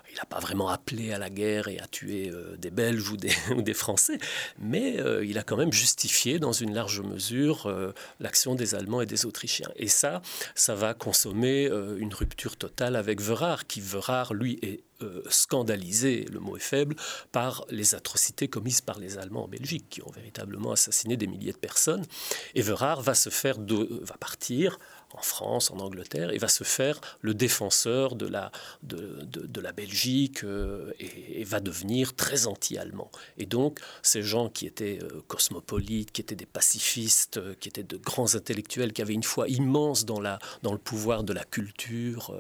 il 0.10 0.16
n'a 0.16 0.26
pas 0.26 0.40
vraiment 0.40 0.70
appelé 0.70 1.12
à 1.12 1.18
la 1.18 1.30
guerre 1.30 1.68
et 1.68 1.80
à 1.80 1.88
tuer 1.88 2.30
euh, 2.30 2.56
des 2.56 2.72
Belges 2.72 3.10
ou 3.10 3.18
des, 3.18 3.74
Français, 3.74 4.20
mais 4.60 4.98
il 5.24 5.38
a 5.38 5.44
quand 5.44 5.58
même 5.58 5.72
justifié 5.72 6.38
dans 6.38 6.52
une 6.52 6.74
large 6.74 7.02
mesure 7.02 7.74
l'action 8.20 8.54
des 8.54 8.76
Allemands 8.76 9.02
et 9.02 9.06
des 9.06 9.26
Autrichiens. 9.26 9.70
Et 9.78 9.88
ça, 9.88 10.22
ça 10.56 10.76
va 10.76 10.94
consommer 10.94 11.66
une 11.66 12.14
rupture 12.14 12.58
totale 12.58 12.96
avec 12.96 13.22
Verard, 13.22 13.66
qui 13.66 13.80
Verard, 13.82 14.34
lui, 14.34 14.60
est 14.62 14.84
scandalisé, 15.30 16.26
le 16.32 16.40
mot 16.40 16.58
est 16.58 16.60
faible, 16.60 16.96
par 17.32 17.66
les 17.70 17.96
atrocités 17.96 18.48
commises 18.48 18.82
par 18.82 19.00
les 19.00 19.18
Allemands 19.18 19.46
en 19.46 19.48
Belgique, 19.48 19.86
qui 19.90 20.04
ont 20.04 20.12
véritablement 20.12 20.74
assassiné 20.74 21.18
des 21.18 21.28
milliers 21.28 21.54
de 21.54 21.58
personnes. 21.58 22.06
Et 22.54 22.62
Verard 22.62 23.02
va 23.02 23.16
se 23.16 23.30
faire, 23.30 23.58
va 23.60 24.18
partir 24.20 24.78
en 25.14 25.22
France, 25.22 25.72
en 25.72 25.80
Angleterre, 25.80 26.32
et 26.32 26.38
va 26.38 26.48
se 26.48 26.64
faire 26.64 27.00
le 27.22 27.34
défenseur 27.34 28.16
de 28.16 28.28
la, 28.28 28.52
de, 28.84 29.20
de, 29.24 29.62
la 29.62 29.72
Belgique 29.72 30.44
euh, 30.44 30.92
et, 31.00 31.44
va 31.44 31.60
devenir 31.60 32.16
très 32.16 32.48
anti-allemand. 32.48 33.12
Et 33.38 33.46
donc, 33.46 33.80
ces 34.02 34.24
gens 34.24 34.50
qui 34.50 34.66
étaient 34.66 35.00
euh, 35.02 35.22
cosmopolites, 35.28 36.12
qui 36.12 36.22
étaient 36.22 36.36
des 36.36 36.46
pacifistes, 36.46 37.38
euh, 37.38 37.54
qui 37.60 37.70
étaient 37.70 37.84
de 37.84 37.98
grands 37.98 38.36
intellectuels, 38.36 38.94
qui 38.94 39.02
avaient 39.02 39.14
une 39.14 39.24
foi 39.24 39.48
immense 39.50 40.06
dans, 40.06 40.20
la, 40.20 40.40
dans 40.64 40.72
le 40.72 40.78
pouvoir 40.78 41.24
de 41.24 41.34
la 41.34 41.44
culture 41.44 42.34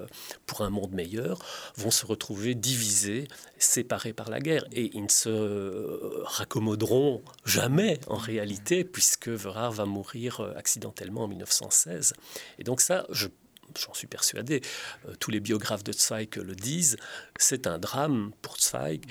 pour 0.45 0.62
un 0.62 0.69
monde 0.69 0.91
meilleur, 0.93 1.39
vont 1.75 1.91
se 1.91 2.05
retrouver 2.05 2.55
divisés, 2.55 3.27
séparés 3.57 4.13
par 4.13 4.29
la 4.29 4.39
guerre. 4.39 4.65
Et 4.71 4.91
ils 4.93 5.03
ne 5.03 5.10
se 5.10 6.23
raccommoderont 6.23 7.21
jamais, 7.45 7.99
en 8.07 8.17
réalité, 8.17 8.84
puisque 8.84 9.29
Verhaer 9.29 9.71
va 9.71 9.86
mourir 9.86 10.41
accidentellement 10.55 11.23
en 11.23 11.27
1916. 11.27 12.13
Et 12.62 12.63
donc 12.63 12.80
ça, 12.80 13.08
j'en 13.10 13.93
suis 13.95 14.06
persuadé, 14.06 14.62
euh, 15.08 15.15
tous 15.19 15.32
les 15.32 15.39
biographes 15.39 15.84
de 15.84 15.91
Zweig 15.91 16.36
le 16.36 16.54
disent, 16.54 16.95
c'est 17.39 17.65
un 17.65 17.80
drame 17.80 18.34
pour 18.43 18.60
Zweig, 18.60 19.02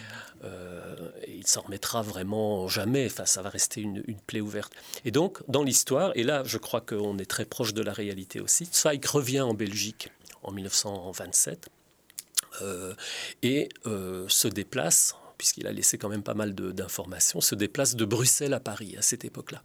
euh, 0.44 1.10
et 1.24 1.32
il 1.32 1.48
s'en 1.48 1.62
remettra 1.62 2.00
vraiment 2.00 2.68
jamais, 2.68 3.06
enfin, 3.06 3.26
ça 3.26 3.42
va 3.42 3.48
rester 3.48 3.80
une, 3.80 4.04
plaie 4.28 4.40
ouverte. 4.40 4.72
Et 5.04 5.10
donc, 5.10 5.42
dans 5.48 5.64
l'histoire, 5.64 6.12
et 6.14 6.22
là 6.22 6.44
je 6.44 6.58
crois 6.58 6.80
qu'on 6.80 7.18
est 7.18 7.28
très 7.28 7.44
proche 7.44 7.74
de 7.74 7.82
la 7.82 7.92
réalité 7.92 8.38
aussi, 8.38 8.68
Zweig 8.72 9.04
revient 9.04 9.40
en 9.40 9.54
Belgique 9.54 10.12
en 10.44 10.52
1927 10.52 11.70
euh, 12.62 12.94
et 13.42 13.68
se 13.84 14.46
déplace, 14.46 15.16
puisqu'il 15.38 15.66
a 15.66 15.72
laissé 15.72 15.98
quand 15.98 16.08
même 16.08 16.22
pas 16.22 16.34
mal 16.34 16.54
d'informations, 16.54 17.40
se 17.40 17.56
déplace 17.56 17.96
de 17.96 18.04
Bruxelles 18.04 18.54
à 18.54 18.60
Paris 18.60 18.94
à 18.96 19.02
cette 19.02 19.24
époque-là. 19.24 19.60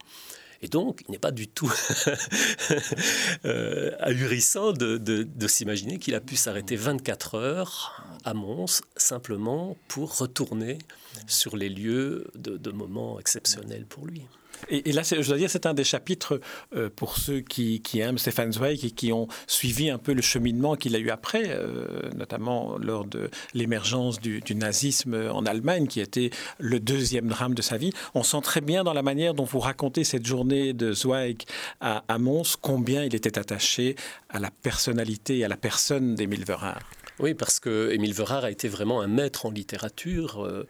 Et 0.62 0.68
donc, 0.68 1.04
il 1.08 1.12
n'est 1.12 1.20
pas 1.20 1.32
du 1.32 1.48
tout 1.48 1.72
euh, 3.46 3.92
ahurissant 4.00 4.72
de, 4.72 5.28
s'imaginer 5.48 6.00
qu'il 6.00 6.16
a 6.16 6.22
pu 6.22 6.36
s'arrêter 6.36 6.76
24 6.76 7.36
heures 7.36 8.04
à 8.24 8.34
Mons 8.34 8.82
simplement 8.98 9.78
pour 9.88 10.18
retourner 10.18 10.80
sur 11.28 11.56
les 11.56 11.70
lieux 11.70 12.28
de 12.36 12.72
moments 12.72 13.20
exceptionnels 13.20 13.86
pour 13.86 14.06
lui. 14.06 14.28
Et, 14.70 14.92
là, 14.92 15.04
je 15.04 15.28
dois 15.28 15.38
dire, 15.38 15.50
c'est 15.50 15.66
un 15.66 15.74
des 15.74 15.84
chapitres 15.84 16.40
euh, 16.76 16.90
pour 16.94 17.18
ceux 17.18 17.42
qui, 17.42 17.82
aiment 18.00 18.18
Stéphane 18.18 18.52
Zweig 18.52 18.84
et 18.84 18.92
qui 18.92 19.12
ont 19.12 19.28
suivi 19.48 19.90
un 19.90 19.98
peu 19.98 20.14
le 20.14 20.22
cheminement 20.22 20.76
qu'il 20.76 20.96
a 20.96 21.00
eu 21.00 21.10
après, 21.10 21.44
euh, 21.50 22.10
notamment 22.16 22.78
lors 22.78 23.06
de 23.06 23.30
l'émergence 23.54 24.20
du, 24.20 24.42
nazisme 24.56 25.30
en 25.32 25.46
Allemagne, 25.46 25.88
qui 25.88 26.00
était 26.00 26.30
le 26.60 26.80
deuxième 26.80 27.28
drame 27.28 27.54
de 27.54 27.62
sa 27.62 27.78
vie. 27.78 27.92
On 28.14 28.24
sent 28.24 28.42
très 28.42 28.62
bien 28.62 28.84
dans 28.84 28.94
la 28.94 29.02
manière 29.02 29.34
dont 29.34 29.44
vous 29.44 29.60
racontez 29.60 30.04
cette 30.04 30.26
journée 30.26 30.45
de 30.46 30.94
Zweig 30.94 31.44
à, 31.82 32.04
à 32.08 32.18
combien 32.62 33.04
il 33.04 33.16
était 33.16 33.38
attaché 33.38 33.96
à 34.30 34.40
la 34.40 34.52
personnalité 34.52 35.40
et 35.40 35.46
à 35.46 35.48
la 35.48 35.58
personne 35.58 36.16
d'Émile 36.16 36.46
Verhaer. 36.46 36.80
Oui, 37.20 37.34
parce 37.34 37.60
que 37.60 37.92
Émile 37.92 38.14
Verhaer 38.14 38.44
a 38.44 38.52
été 38.52 38.68
vraiment 38.68 39.02
un 39.02 39.08
maître 39.08 39.46
en 39.46 39.52
littérature 39.52 40.44
euh, 40.44 40.68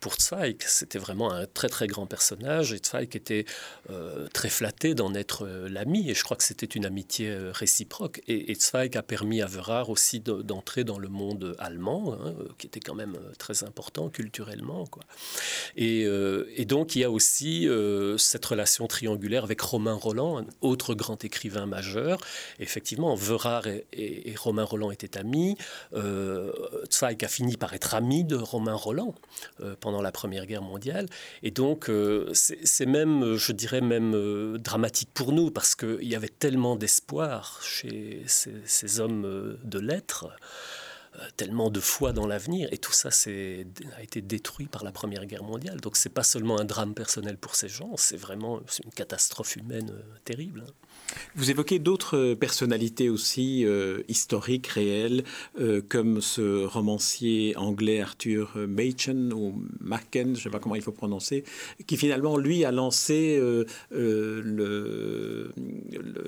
pour 0.00 0.14
Zweig. 0.20 0.56
C'était 0.66 0.98
vraiment 0.98 1.32
un 1.32 1.46
très 1.46 1.68
très 1.68 1.86
grand 1.86 2.06
personnage 2.06 2.72
et 2.72 2.80
Zweig 2.82 3.14
était 3.14 3.44
euh, 3.90 4.28
très 4.32 4.48
flatté 4.48 4.94
d'en 4.94 5.14
être 5.14 5.46
l'ami 5.46 6.10
et 6.10 6.14
je 6.14 6.22
crois 6.22 6.36
que 6.36 6.44
c'était 6.44 6.66
une 6.66 6.86
amitié 6.86 7.34
réciproque. 7.52 8.22
Et, 8.28 8.54
Zweig 8.54 8.96
a 8.96 9.02
permis 9.02 9.42
à 9.42 9.46
Verhaer 9.46 9.88
aussi 9.88 10.20
d'entrer 10.20 10.84
dans 10.84 10.98
le 10.98 11.08
monde 11.08 11.56
allemand, 11.58 12.14
hein, 12.14 12.34
qui 12.58 12.66
était 12.66 12.80
quand 12.80 12.94
même 12.94 13.16
très 13.38 13.64
important 13.64 14.08
culturellement. 14.08 14.84
Et, 15.76 16.06
donc 16.66 16.96
il 16.96 17.00
y 17.00 17.04
a 17.04 17.10
aussi 17.10 17.68
cette 18.18 18.44
relation 18.44 18.86
triangulaire 18.86 19.44
avec 19.44 19.60
Romain 19.60 19.94
Roland, 19.94 20.38
un 20.38 20.46
autre 20.60 20.94
grand 20.94 21.24
écrivain 21.24 21.66
majeur. 21.66 22.18
effectivement, 22.58 23.14
Verhaer 23.14 23.84
et 23.92 24.34
Romain 24.36 24.64
Roland 24.64 24.90
étaient 24.90 25.18
amis. 25.18 25.56
Euh, 25.94 26.52
Zweig 26.90 27.24
a 27.24 27.28
fini 27.28 27.56
par 27.56 27.72
être 27.74 27.94
ami 27.94 28.24
de 28.24 28.36
Romain 28.36 28.74
Roland 28.74 29.14
euh, 29.60 29.71
pendant 29.80 30.02
la 30.02 30.12
Première 30.12 30.46
Guerre 30.46 30.62
mondiale. 30.62 31.06
Et 31.42 31.50
donc, 31.50 31.88
euh, 31.88 32.30
c'est 32.32 32.86
même, 32.86 33.36
je 33.36 33.52
dirais 33.52 33.80
même 33.80 34.58
dramatique 34.58 35.10
pour 35.14 35.32
nous, 35.32 35.50
parce 35.50 35.74
qu'il 35.74 36.04
y 36.08 36.14
avait 36.14 36.28
tellement 36.28 36.76
d'espoir 36.76 37.60
chez 37.62 38.22
ces, 38.26 39.00
hommes 39.00 39.58
de 39.62 39.78
lettres. 39.78 40.28
tellement 41.36 41.70
de 41.70 41.80
foi 41.80 42.12
dans 42.12 42.26
l'avenir. 42.26 42.68
Et 42.72 42.78
tout 42.78 42.92
ça 42.92 43.10
a 43.10 44.02
été 44.02 44.22
détruit 44.22 44.66
par 44.66 44.82
la 44.84 44.92
Première 44.92 45.26
Guerre 45.26 45.44
mondiale. 45.44 45.80
Donc 45.80 45.96
c'est 45.96 46.08
pas 46.08 46.22
seulement 46.22 46.58
un 46.58 46.64
drame 46.64 46.94
personnel 46.94 47.36
pour 47.36 47.54
ces 47.54 47.68
gens, 47.68 47.96
c'est 47.96 48.16
vraiment 48.16 48.60
une 48.84 48.90
catastrophe 48.90 49.56
humaine 49.56 49.92
terrible. 50.24 50.64
Vous 51.34 51.50
évoquez 51.50 51.78
d'autres 51.78 52.34
personnalités 52.34 53.08
aussi 53.08 53.64
euh, 53.64 54.02
historiques, 54.08 54.66
réelles, 54.66 55.24
euh, 55.58 55.80
comme 55.86 56.20
ce 56.20 56.64
romancier 56.64 57.56
anglais 57.56 58.00
Arthur 58.00 58.52
Machen 58.68 59.32
ou 59.32 59.62
Machen, 59.80 60.08
je 60.12 60.30
ne 60.30 60.34
sais 60.36 60.50
pas 60.50 60.58
comment 60.58 60.74
il 60.74 60.82
faut 60.82 60.92
prononcer, 60.92 61.44
qui 61.86 61.96
finalement 61.96 62.36
lui 62.36 62.64
a 62.64 62.72
lancé 62.72 63.38
euh, 63.40 63.64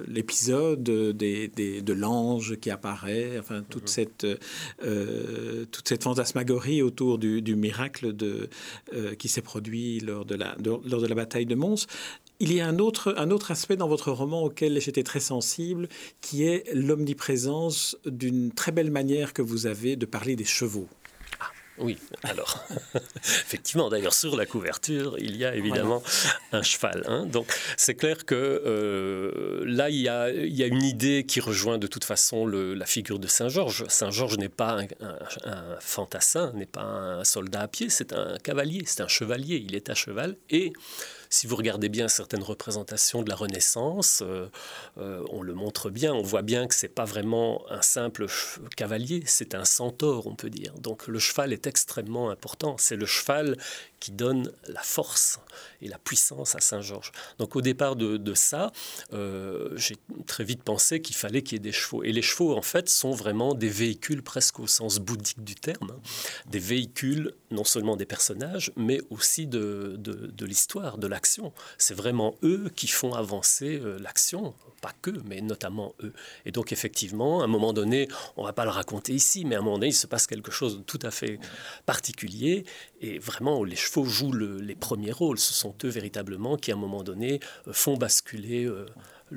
l'épisode 0.07 0.83
de 0.83 1.93
l'ange 1.93 2.57
qui 2.57 2.71
apparaît, 2.71 3.39
enfin 3.39 3.63
toute 3.69 3.83
mhm. 3.83 3.89
cette 3.89 4.27
toute 5.71 5.89
cette 5.89 6.03
fantasmagorie 6.03 6.83
autour 6.83 7.19
du, 7.19 7.57
miracle 7.57 8.15
de, 8.15 8.49
qui 9.19 9.29
s'est 9.29 9.43
produit 9.43 10.01
lors 10.01 10.25
de 10.25 10.35
la 10.35 10.57
lors 10.65 10.81
de 10.81 11.07
la 11.07 11.15
bataille 11.15 11.47
de 11.47 11.55
Mons. 11.55 11.87
Il 12.41 12.53
y 12.53 12.61
a 12.61 12.67
un 12.67 12.79
autre, 12.79 13.15
un 13.17 13.31
autre 13.31 13.53
aspect 13.53 13.77
dans 13.77 13.87
votre 13.87 14.11
roman 14.11 14.43
auquel 14.43 14.81
j'étais 14.81 15.05
très 15.05 15.21
sensible, 15.21 15.89
qui 16.21 16.45
est 16.45 16.65
l'omniprésence 16.75 17.97
d'une 18.07 18.53
très 18.53 18.73
belle 18.73 18.91
manière 18.91 19.33
que 19.33 19.43
vous 19.43 19.67
avez 19.67 19.95
de 19.95 20.05
parler 20.05 20.35
des 20.35 20.45
chevaux. 20.45 20.89
Ah, 21.39 21.51
oui, 21.79 21.97
alors, 22.25 22.65
effectivement, 23.23 23.89
d'ailleurs, 23.89 24.15
sur 24.15 24.37
la 24.37 24.47
couverture, 24.47 25.17
il 25.21 25.37
y 25.37 25.45
a 25.45 25.55
évidemment 25.55 26.03
un 26.51 26.63
cheval. 26.63 27.05
Hein. 27.07 27.25
Donc, 27.27 27.47
c'est 27.77 27.95
clair 27.95 28.25
que 28.25 28.35
euh, 28.35 29.63
là, 29.65 29.89
il 29.89 30.01
y, 30.01 30.09
a, 30.09 30.31
il 30.31 30.55
y, 30.55 30.65
a, 30.65 30.67
une 30.67 30.83
idée 30.83 31.25
qui 31.25 31.39
rejoint 31.39 31.79
de 31.79 31.87
toute 31.87 32.05
façon 32.05 32.49
la 32.49 32.87
figure 32.87 33.21
de 33.21 33.29
Saint-Georges. 33.29 33.85
Saint-Georges 33.87 34.39
n'est 34.39 34.49
pas 34.49 34.81
un, 34.81 34.87
un, 35.45 35.77
fantassin, 35.79 36.53
n'est 36.55 36.67
pas 36.67 36.83
un 36.83 37.23
soldat 37.23 37.61
à 37.61 37.69
pied, 37.69 37.91
c'est 37.91 38.13
un 38.13 38.39
cavalier, 38.39 38.83
c'est 38.87 39.03
un 39.03 39.09
chevalier. 39.09 39.65
Il 39.65 39.77
est 39.77 39.89
à 39.89 39.95
cheval 39.95 40.37
et 40.51 40.73
si 41.35 41.49
vous 41.49 41.57
regardez 41.57 41.89
bien 41.89 42.07
certaines 42.07 42.45
représentations 42.45 43.23
de 43.23 43.29
la 43.29 43.35
Renaissance, 43.35 44.23
euh, 44.25 44.49
euh, 44.99 45.25
on 45.31 45.43
le 45.43 45.53
montre 45.53 45.91
bien, 45.91 46.15
on 46.15 46.23
voit 46.23 46.43
bien 46.43 46.69
que 46.69 46.75
c'est 46.75 46.89
pas 46.89 47.05
vraiment 47.05 47.65
un 47.71 47.83
simple 47.83 48.27
cavalier, 48.77 49.25
c'est 49.27 49.57
un 49.57 49.65
centaure, 49.65 50.29
on 50.29 50.37
peut 50.37 50.49
dire. 50.49 50.73
Donc 50.79 51.09
le 51.09 51.19
cheval 51.19 51.53
est 51.53 51.67
extrêmement 51.67 52.31
important. 52.31 52.77
C'est 52.79 52.95
le 52.95 53.05
cheval 53.05 53.57
qui 54.05 54.13
donne 54.13 54.53
la 54.69 54.83
force 54.83 55.41
et 55.81 55.89
la 55.89 55.97
puissance 55.97 56.55
à 56.55 56.61
Saint-Georges. 56.61 57.11
Donc 57.39 57.57
au 57.57 57.63
départ 57.63 57.97
de, 57.97 58.35
ça, 58.35 58.71
euh, 59.15 59.71
j'ai 59.77 59.97
très 60.27 60.45
vite 60.45 60.63
pensé 60.63 61.01
qu'il 61.01 61.17
fallait 61.17 61.41
qu'il 61.41 61.55
y 61.55 61.57
ait 61.57 61.59
des 61.59 61.73
chevaux. 61.73 62.03
Et 62.03 62.13
les 62.13 62.21
chevaux, 62.21 62.55
en 62.55 62.61
fait, 62.61 62.91
sont 62.91 63.13
vraiment 63.13 63.55
des 63.55 63.71
véhicules 63.71 64.23
presque 64.23 64.61
au 64.61 64.67
sens 64.67 64.99
bouddhique 64.99 65.43
du 65.43 65.55
terme, 65.55 65.93
hein. 65.93 66.01
des 66.51 66.59
véhicules 66.59 67.33
non 67.51 67.65
seulement 67.65 67.97
des 67.97 68.05
personnages, 68.05 68.73
mais 68.77 69.01
aussi 69.09 69.47
de, 69.47 69.95
de, 69.97 70.45
l'histoire, 70.45 70.99
de 70.99 71.07
l'action. 71.07 71.55
C'est 71.79 71.95
vraiment 71.95 72.35
eux 72.43 72.71
qui 72.77 72.89
font 72.89 73.15
avancer 73.15 73.81
euh, 73.83 73.99
l'action, 74.01 74.55
pas 74.83 74.93
que, 75.01 75.13
mais 75.25 75.41
notamment 75.41 75.95
eux. 76.03 76.13
Et 76.45 76.51
donc 76.51 76.73
effectivement, 76.73 77.41
à 77.41 77.45
un 77.45 77.47
moment 77.47 77.73
donné, 77.73 78.09
on 78.37 78.45
va 78.45 78.53
pas 78.53 78.65
le 78.65 78.71
raconter 78.71 79.15
ici, 79.15 79.47
mais 79.47 79.55
à 79.55 79.61
un 79.61 79.63
moment 79.63 79.79
donné, 79.79 79.89
il 79.89 79.95
se 79.95 80.07
passe 80.07 80.27
quelque 80.27 80.51
chose 80.51 80.79
de 80.79 80.83
tout 80.83 80.99
à 81.03 81.11
fait 81.11 81.39
particulier. 81.87 82.67
Et 83.01 83.19
vraiment, 83.19 83.65
les 83.65 83.77
chevaux 83.77 83.94
jouent 84.03 84.33
les 84.33 84.75
premiers 84.75 85.13
rôles. 85.13 85.39
Ce 85.39 85.55
sont 85.55 85.75
eux 85.85 85.89
véritablement 85.89 86.57
qui, 86.57 86.73
à 86.73 86.75
un 86.75 86.79
moment 86.79 87.05
donné, 87.05 87.41
euh, 87.69 87.73
font 87.73 87.97
basculer 87.97 88.69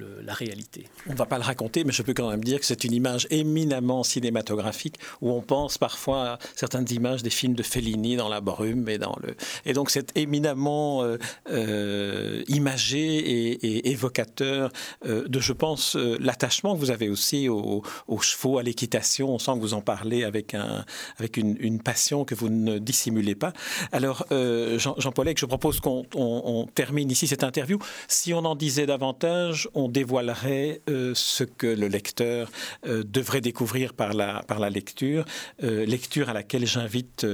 euh, 0.03 0.21
la 0.23 0.33
réalité. 0.33 0.87
On 1.07 1.13
ne 1.13 1.17
va 1.17 1.25
pas 1.25 1.37
le 1.37 1.43
raconter, 1.43 1.83
mais 1.83 1.91
je 1.91 2.01
peux 2.01 2.13
quand 2.13 2.29
même 2.29 2.43
dire 2.43 2.59
que 2.59 2.65
c'est 2.65 2.83
une 2.83 2.93
image 2.93 3.27
éminemment 3.29 4.03
cinématographique 4.03 4.97
où 5.21 5.31
on 5.31 5.41
pense 5.41 5.77
parfois 5.77 6.31
à 6.31 6.39
certaines 6.55 6.91
images 6.91 7.23
des 7.23 7.29
films 7.29 7.53
de 7.53 7.63
Fellini 7.63 8.15
dans 8.15 8.29
la 8.29 8.41
brume 8.41 8.89
et 8.89 8.97
dans 8.97 9.15
le 9.21 9.35
et 9.65 9.73
donc 9.73 9.89
c'est 9.89 10.17
éminemment 10.17 11.03
euh, 11.03 11.17
euh, 11.49 12.43
imagé 12.47 12.99
et, 12.99 13.89
évocateur 13.89 14.71
euh, 15.05 15.27
de, 15.27 15.39
je 15.39 15.53
pense, 15.53 15.95
l'attachement 15.95 16.75
que 16.75 16.79
vous 16.79 16.91
avez 16.91 17.09
aussi 17.09 17.49
aux, 17.49 17.83
chevaux, 18.21 18.57
à 18.57 18.63
l'équitation. 18.63 19.29
On 19.33 19.39
sent 19.39 19.51
que 19.53 19.59
vous 19.59 19.73
en 19.73 19.81
parlez 19.81 20.23
avec 20.23 20.53
un 20.53 20.85
avec 21.17 21.37
une, 21.37 21.81
passion 21.81 22.25
que 22.25 22.33
vous 22.33 22.49
ne 22.49 22.79
dissimulez 22.79 23.35
pas. 23.35 23.53
Alors 23.91 24.25
Jean, 24.31 24.95
Jean 24.97 25.13
je 25.17 25.45
propose 25.45 25.79
qu'on 25.79 26.67
termine 26.73 27.11
ici 27.11 27.27
cette 27.27 27.43
interview. 27.43 27.77
Si 28.07 28.33
on 28.33 28.39
en 28.39 28.55
disait 28.55 28.85
davantage, 28.85 29.69
on 29.73 29.86
dévoilerait 29.87 30.81
euh, 30.89 31.13
ce 31.15 31.43
que 31.43 31.67
le 31.67 31.87
lecteur 31.87 32.49
euh, 32.85 33.03
devrait 33.03 33.41
découvrir 33.41 33.93
par 33.93 34.13
la, 34.13 34.43
par 34.43 34.59
la 34.59 34.69
lecture, 34.69 35.25
euh, 35.63 35.85
lecture 35.85 36.29
à 36.29 36.33
laquelle 36.33 36.65
j'invite 36.65 37.25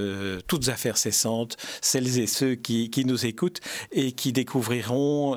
toutes 0.48 0.70
affaires 0.70 0.98
cessantes, 0.98 1.58
celles 1.82 2.20
et 2.20 2.28
ceux 2.28 2.56
qui, 2.56 2.90
qui 2.90 3.06
nous 3.06 3.26
écoutent 3.26 3.60
et 3.92 4.12
qui 4.12 4.32
découvriront 4.32 5.36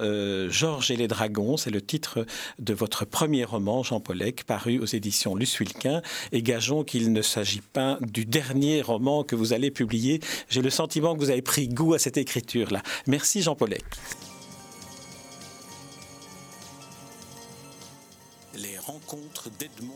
Georges 0.49 0.91
et 0.91 0.97
les 0.97 1.09
dragons, 1.09 1.57
c'est 1.57 1.71
le 1.71 1.81
titre 1.81 2.27
de 2.59 2.75
votre 2.75 3.05
premier 3.05 3.45
roman, 3.45 3.83
Jean 3.83 4.01
Paulec, 4.01 4.45
paru 4.45 4.79
aux 4.79 4.87
éditions 4.87 5.35
Luce 5.35 5.59
Wilquin, 5.59 6.03
et 6.33 6.43
gageons 6.43 6.85
qu'il 6.85 7.13
ne 7.13 7.23
s'agit 7.23 7.61
pas 7.61 7.99
du 8.01 8.25
dernier 8.25 8.83
roman 8.83 9.25
que 9.25 9.37
vous 9.37 9.53
allez 9.53 9.71
publier. 9.71 10.21
J'ai 10.49 10.63
le 10.63 10.71
sentiment 10.71 11.15
que 11.15 11.21
vous 11.21 11.31
avez 11.31 11.43
pris 11.43 11.69
goût 11.69 11.95
à 11.95 11.99
cette 11.99 12.17
écriture-là. 12.17 12.83
Merci 13.07 13.43
Jean 13.43 13.55
Paulec. 13.55 13.85
Rencontre 19.47 19.59
d'Edmond 19.59 19.87
Morel. 19.87 19.96